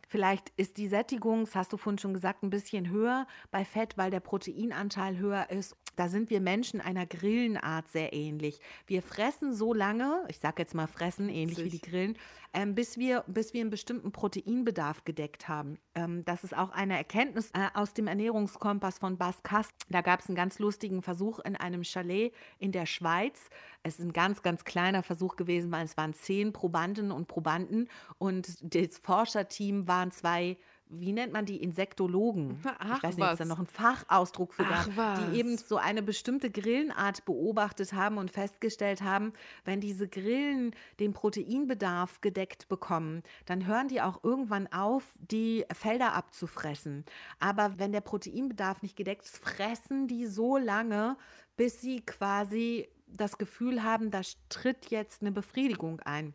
[0.09, 3.97] Vielleicht ist die Sättigung, das hast du vorhin schon gesagt, ein bisschen höher bei Fett,
[3.97, 5.77] weil der Proteinanteil höher ist.
[5.97, 8.61] Da sind wir Menschen einer Grillenart sehr ähnlich.
[8.87, 11.81] Wir fressen so lange, ich sage jetzt mal fressen, ähnlich wie die.
[11.81, 12.17] Grillen,
[12.53, 15.79] ähm, bis, wir, bis wir einen bestimmten Proteinbedarf gedeckt haben.
[15.95, 19.73] Ähm, das ist auch eine Erkenntnis äh, aus dem Ernährungskompass von Bas Kast.
[19.91, 23.51] Da gab es einen ganz lustigen Versuch in einem Chalet in der Schweiz.
[23.83, 27.89] Es ist ein ganz, ganz kleiner Versuch gewesen, weil es waren zehn Probandinnen und Probanden
[28.19, 30.57] und das Forscherteam waren zwei,
[30.89, 32.61] wie nennt man die, Insektologen.
[32.79, 33.49] Ach, ich weiß nicht, ob es da was.
[33.49, 35.21] noch einen Fachausdruck für Ach, gab, was.
[35.31, 39.33] die eben so eine bestimmte Grillenart beobachtet haben und festgestellt haben,
[39.65, 46.13] wenn diese Grillen den Proteinbedarf gedeckt bekommen, dann hören die auch irgendwann auf, die Felder
[46.15, 47.05] abzufressen.
[47.41, 51.17] Aber wenn der Proteinbedarf nicht gedeckt ist, fressen die so lange,
[51.57, 56.35] bis sie quasi das Gefühl haben, da tritt jetzt eine Befriedigung ein.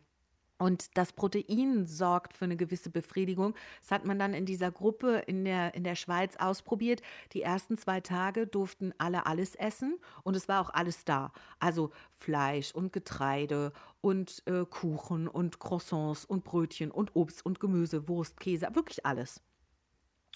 [0.60, 3.54] Und das Protein sorgt für eine gewisse Befriedigung.
[3.80, 7.00] Das hat man dann in dieser Gruppe in der, in der Schweiz ausprobiert.
[7.32, 11.32] Die ersten zwei Tage durften alle alles essen und es war auch alles da.
[11.60, 18.06] Also Fleisch und Getreide und äh, Kuchen und Croissants und Brötchen und Obst und Gemüse,
[18.06, 19.40] Wurst, Käse, wirklich alles.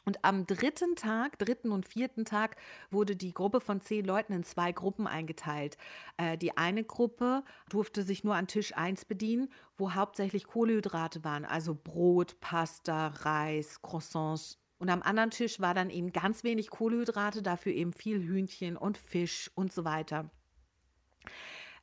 [0.04, 2.56] Und am dritten Tag, dritten und vierten Tag,
[2.90, 5.78] wurde die Gruppe von zehn Leuten in zwei Gruppen eingeteilt.
[6.16, 9.48] Äh, die eine Gruppe durfte sich nur an Tisch 1 bedienen,
[9.78, 14.58] wo hauptsächlich Kohlenhydrate waren, also Brot, Pasta, Reis, Croissants.
[14.78, 18.98] Und am anderen Tisch war dann eben ganz wenig Kohlenhydrate, dafür eben viel Hühnchen und
[18.98, 20.30] Fisch und so weiter.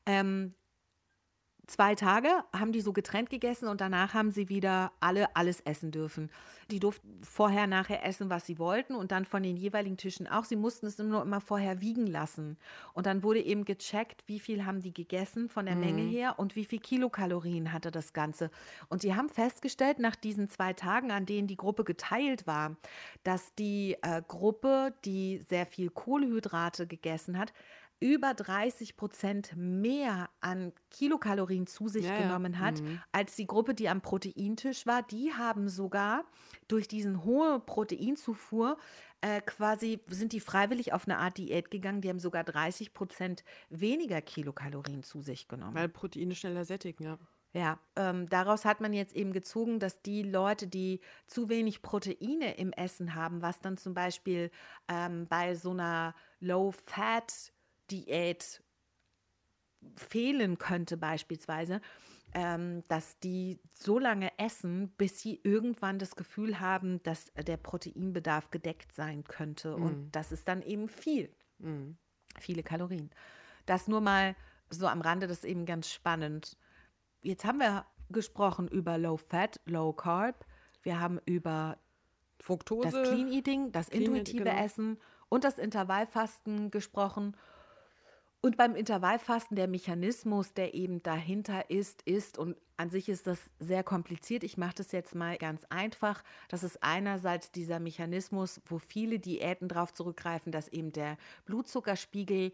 [0.05, 0.53] Ähm,
[1.67, 5.91] zwei Tage haben die so getrennt gegessen und danach haben sie wieder alle alles essen
[5.91, 6.29] dürfen.
[6.69, 10.45] Die durften vorher, nachher essen, was sie wollten und dann von den jeweiligen Tischen auch.
[10.45, 12.57] Sie mussten es nur immer vorher wiegen lassen.
[12.93, 16.55] Und dann wurde eben gecheckt, wie viel haben die gegessen von der Menge her und
[16.55, 18.51] wie viel Kilokalorien hatte das Ganze.
[18.87, 22.77] Und sie haben festgestellt, nach diesen zwei Tagen, an denen die Gruppe geteilt war,
[23.23, 27.53] dass die äh, Gruppe, die sehr viel Kohlenhydrate gegessen hat,
[28.01, 32.17] über 30 Prozent mehr an Kilokalorien zu sich Ja, ja.
[32.23, 33.01] genommen hat, Mhm.
[33.13, 35.03] als die Gruppe, die am Proteintisch war.
[35.03, 36.25] Die haben sogar
[36.67, 38.77] durch diesen hohe Proteinzufuhr
[39.21, 42.01] äh, quasi, sind die freiwillig auf eine Art Diät gegangen.
[42.01, 45.75] Die haben sogar 30 Prozent weniger Kilokalorien zu sich genommen.
[45.75, 47.19] Weil Proteine schneller sättigen, ja.
[47.53, 52.55] Ja, ähm, daraus hat man jetzt eben gezogen, dass die Leute, die zu wenig Proteine
[52.55, 54.51] im Essen haben, was dann zum Beispiel
[54.87, 56.15] ähm, bei so einer
[57.91, 58.63] Low-Fat-Diät
[59.95, 61.81] fehlen könnte beispielsweise,
[62.33, 68.51] ähm, dass die so lange essen, bis sie irgendwann das Gefühl haben, dass der Proteinbedarf
[68.51, 69.75] gedeckt sein könnte.
[69.75, 71.97] Und das ist dann eben viel Mhm.
[72.39, 73.11] viele Kalorien.
[73.67, 74.35] Das nur mal
[74.69, 76.57] so am Rande, das ist eben ganz spannend.
[77.21, 80.45] Jetzt haben wir gesprochen über Low Fat, Low Carb.
[80.81, 81.77] Wir haben über
[82.39, 82.89] Fructose.
[82.89, 84.63] das Clean Eating, das Clean intuitive genau.
[84.63, 84.97] Essen
[85.29, 87.35] und das Intervallfasten gesprochen.
[88.43, 93.39] Und beim Intervallfasten der Mechanismus, der eben dahinter ist, ist, und an sich ist das
[93.59, 98.79] sehr kompliziert, ich mache das jetzt mal ganz einfach, das ist einerseits dieser Mechanismus, wo
[98.79, 102.51] viele Diäten darauf zurückgreifen, dass eben der Blutzuckerspiegel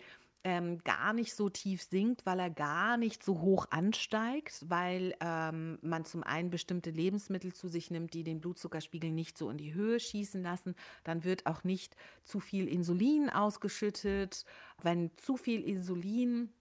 [0.47, 5.77] ähm, gar nicht so tief sinkt, weil er gar nicht so hoch ansteigt, weil ähm,
[5.81, 9.73] man zum einen bestimmte Lebensmittel zu sich nimmt, die den Blutzuckerspiegel nicht so in die
[9.73, 10.75] Höhe schießen lassen.
[11.03, 14.45] Dann wird auch nicht zu viel Insulin ausgeschüttet.
[14.81, 16.53] Wenn zu viel Insulin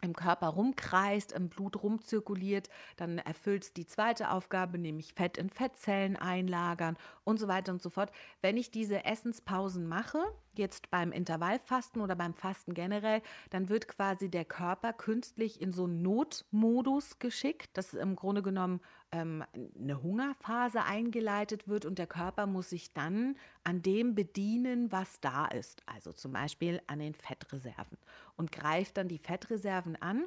[0.00, 5.50] im Körper rumkreist, im Blut rumzirkuliert, dann erfüllt es die zweite Aufgabe, nämlich Fett in
[5.50, 8.12] Fettzellen einlagern und so weiter und so fort.
[8.40, 10.18] Wenn ich diese Essenspausen mache,
[10.54, 15.84] jetzt beim Intervallfasten oder beim Fasten generell, dann wird quasi der Körper künstlich in so
[15.84, 18.80] einen Notmodus geschickt, dass im Grunde genommen
[19.12, 19.44] ähm,
[19.78, 25.46] eine Hungerphase eingeleitet wird und der Körper muss sich dann an dem bedienen, was da
[25.46, 25.82] ist.
[25.86, 27.98] Also zum Beispiel an den Fettreserven
[28.36, 30.24] und greift dann die Fettreserven an.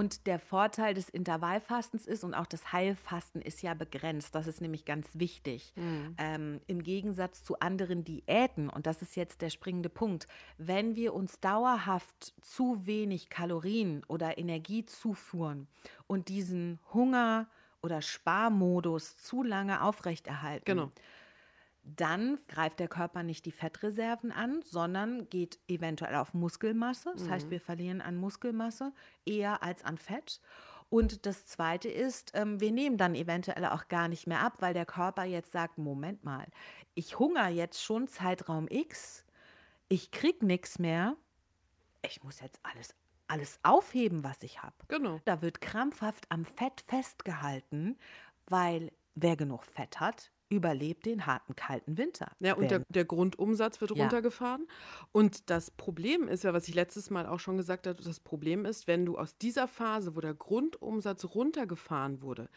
[0.00, 4.34] Und der Vorteil des Intervallfastens ist und auch das Heilfasten ist ja begrenzt.
[4.34, 5.74] Das ist nämlich ganz wichtig.
[6.16, 11.12] Ähm, Im Gegensatz zu anderen Diäten, und das ist jetzt der springende Punkt, wenn wir
[11.12, 15.68] uns dauerhaft zu wenig Kalorien oder Energie zuführen
[16.06, 17.46] und diesen Hunger
[17.82, 20.92] oder Sparmodus zu lange aufrechterhalten, Genau.
[21.82, 27.12] Dann greift der Körper nicht die Fettreserven an, sondern geht eventuell auf Muskelmasse.
[27.16, 28.92] Das heißt, wir verlieren an Muskelmasse
[29.24, 30.40] eher als an Fett.
[30.90, 34.74] Und das Zweite ist, ähm, wir nehmen dann eventuell auch gar nicht mehr ab, weil
[34.74, 36.46] der Körper jetzt sagt, Moment mal,
[36.94, 39.24] ich hungere jetzt schon Zeitraum X,
[39.88, 41.16] ich krieg nichts mehr,
[42.02, 42.96] ich muss jetzt alles,
[43.28, 44.74] alles aufheben, was ich habe.
[44.88, 45.20] Genau.
[45.24, 47.96] Da wird krampfhaft am Fett festgehalten,
[48.46, 52.32] weil wer genug Fett hat, überlebt den harten, kalten Winter.
[52.40, 54.02] Ja, und der, der Grundumsatz wird Ja.
[54.04, 54.66] runtergefahren.
[55.12, 58.64] Und das Problem ist ja, was ich letztes Mal auch schon gesagt habe, das Problem
[58.66, 62.50] ist, wenn du aus dieser Phase, wo der Grundumsatz runtergefahren wurde,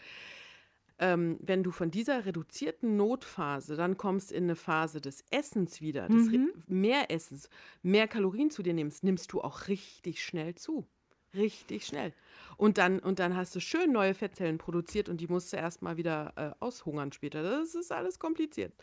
[1.00, 6.08] ähm, wenn du von dieser reduzierten Notphase dann kommst in eine Phase des Essens wieder,
[6.08, 7.50] des Re- mehr Essens,
[7.82, 10.86] mehr Kalorien zu dir nimmst, nimmst du auch richtig schnell zu.
[11.36, 12.14] Richtig schnell.
[12.58, 15.98] Und dann, und dann hast du schön neue Fettzellen produziert und die musst du erstmal
[15.98, 17.42] wieder äh, aushungern später.
[17.42, 18.74] Das ist alles kompliziert.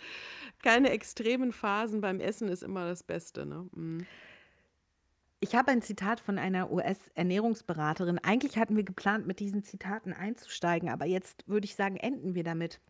[0.63, 3.47] Keine extremen Phasen beim Essen ist immer das Beste.
[3.47, 3.69] Ne?
[3.73, 4.07] Mhm.
[5.43, 8.19] Ich habe ein Zitat von einer US-Ernährungsberaterin.
[8.19, 12.45] Eigentlich hatten wir geplant, mit diesen Zitaten einzusteigen, aber jetzt würde ich sagen, enden wir
[12.45, 12.81] damit.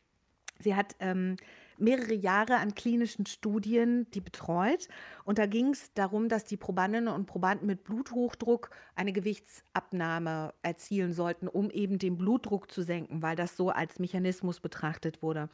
[0.58, 1.36] Sie hat ähm,
[1.80, 4.88] mehrere Jahre an klinischen Studien die betreut
[5.24, 11.12] und da ging es darum, dass die Probandinnen und Probanden mit Bluthochdruck eine Gewichtsabnahme erzielen
[11.12, 15.48] sollten, um eben den Blutdruck zu senken, weil das so als Mechanismus betrachtet wurde.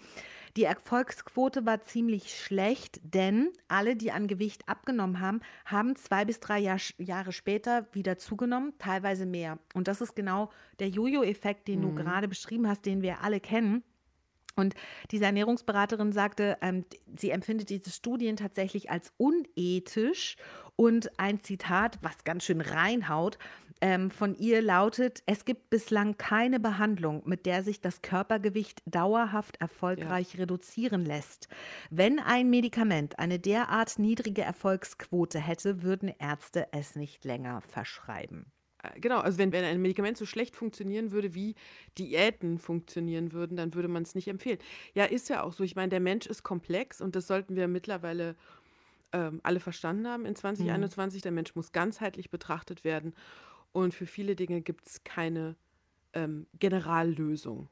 [0.56, 6.40] Die Erfolgsquote war ziemlich schlecht, denn alle, die an Gewicht abgenommen haben, haben zwei bis
[6.40, 9.58] drei Jahr, Jahre später wieder zugenommen, teilweise mehr.
[9.74, 13.84] Und das ist genau der Jojo-Effekt, den du gerade beschrieben hast, den wir alle kennen.
[14.56, 14.74] Und
[15.10, 16.84] diese Ernährungsberaterin sagte, ähm,
[17.16, 20.36] sie empfindet diese Studien tatsächlich als unethisch.
[20.74, 23.38] Und ein Zitat, was ganz schön reinhaut,
[23.80, 29.60] ähm, von ihr lautet, es gibt bislang keine Behandlung, mit der sich das Körpergewicht dauerhaft
[29.60, 31.48] erfolgreich reduzieren lässt.
[31.90, 38.50] Wenn ein Medikament eine derart niedrige Erfolgsquote hätte, würden Ärzte es nicht länger verschreiben.
[38.94, 41.54] Äh, Genau, also wenn, wenn ein Medikament so schlecht funktionieren würde, wie
[41.98, 44.58] Diäten funktionieren würden, dann würde man es nicht empfehlen.
[44.94, 45.64] Ja, ist ja auch so.
[45.64, 48.36] Ich meine, der Mensch ist komplex und das sollten wir mittlerweile
[49.12, 51.22] ähm, alle verstanden haben in 2021.
[51.22, 53.14] Der Mensch muss ganzheitlich betrachtet werden
[53.72, 55.56] und für viele Dinge gibt es keine
[56.12, 57.68] ähm, Generallösung.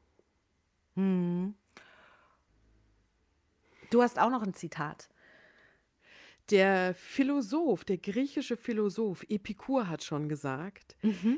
[3.90, 5.08] Du hast auch noch ein Zitat.
[6.50, 10.96] Der Philosoph, der griechische Philosoph Epikur hat schon gesagt,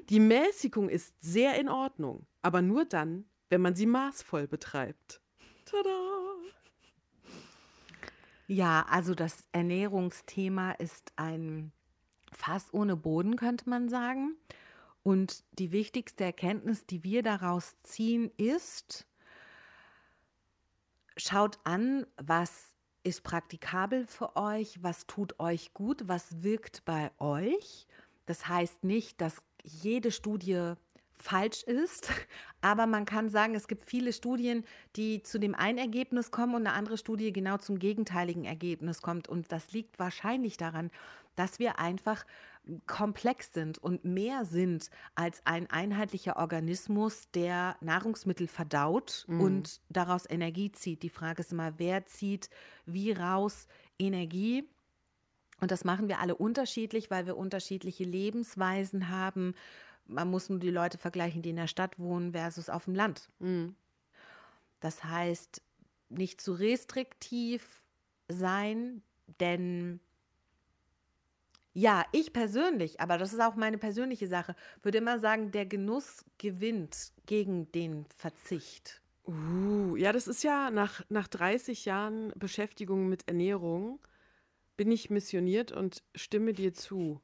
[0.08, 5.20] die Mäßigung ist sehr in Ordnung, aber nur dann, wenn man sie maßvoll betreibt.
[5.64, 6.16] Tada!
[8.48, 11.72] Ja, also das Ernährungsthema ist ein
[12.32, 14.36] Fass ohne Boden, könnte man sagen.
[15.02, 19.06] Und die wichtigste Erkenntnis, die wir daraus ziehen, ist,
[21.16, 22.75] schaut an, was
[23.06, 27.86] ist praktikabel für euch, was tut euch gut, was wirkt bei euch.
[28.26, 30.72] Das heißt nicht, dass jede Studie
[31.12, 32.10] falsch ist,
[32.60, 34.64] aber man kann sagen, es gibt viele Studien,
[34.96, 39.28] die zu dem einen Ergebnis kommen und eine andere Studie genau zum gegenteiligen Ergebnis kommt.
[39.28, 40.90] Und das liegt wahrscheinlich daran,
[41.36, 42.26] dass wir einfach
[42.86, 50.72] komplex sind und mehr sind als ein einheitlicher Organismus, der Nahrungsmittel verdaut und daraus Energie
[50.72, 51.02] zieht.
[51.02, 52.50] Die Frage ist immer, wer zieht
[52.84, 53.68] wie raus
[53.98, 54.68] Energie?
[55.60, 59.54] Und das machen wir alle unterschiedlich, weil wir unterschiedliche Lebensweisen haben.
[60.06, 63.30] Man muss nur die Leute vergleichen, die in der Stadt wohnen versus auf dem Land.
[64.80, 65.62] Das heißt,
[66.08, 67.84] nicht zu restriktiv
[68.28, 69.02] sein,
[69.40, 70.00] denn
[71.76, 76.24] ja, ich persönlich, aber das ist auch meine persönliche Sache, würde immer sagen, der Genuss
[76.38, 79.02] gewinnt gegen den Verzicht.
[79.26, 83.98] Uh, ja, das ist ja nach, nach 30 Jahren Beschäftigung mit Ernährung,
[84.78, 87.20] bin ich missioniert und stimme dir zu.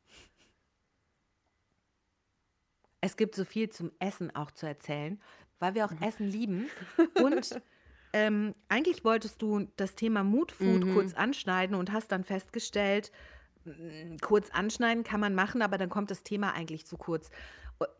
[3.00, 5.18] Es gibt so viel zum Essen auch zu erzählen,
[5.60, 6.68] weil wir auch Essen lieben.
[7.22, 7.58] Und
[8.12, 13.10] ähm, eigentlich wolltest du das Thema Mood Food kurz anschneiden und hast dann festgestellt,
[14.20, 17.30] kurz anschneiden kann man machen, aber dann kommt das Thema eigentlich zu kurz.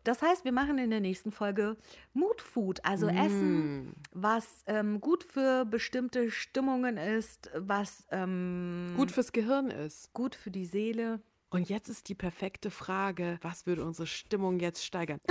[0.03, 1.75] Das heißt, wir machen in der nächsten Folge
[2.13, 9.31] Mood Food, also Essen, was ähm, gut für bestimmte Stimmungen ist, was ähm, Gut fürs
[9.33, 10.13] Gehirn ist.
[10.13, 11.21] gut für die Seele.
[11.49, 15.19] Und jetzt ist die perfekte Frage, was würde unsere Stimmung jetzt steigern?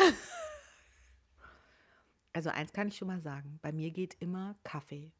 [2.34, 5.12] Also eins kann ich schon mal sagen, bei mir geht immer Kaffee.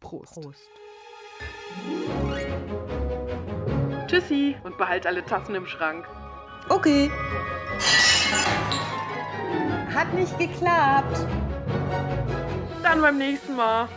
[0.00, 0.34] Prost.
[0.34, 0.68] Prost.
[4.06, 6.06] Tschüssi und behalt alle Tassen im Schrank.
[6.68, 7.10] Okay.
[9.94, 11.26] Hat nicht geklappt.
[12.82, 13.88] Dann beim nächsten Mal.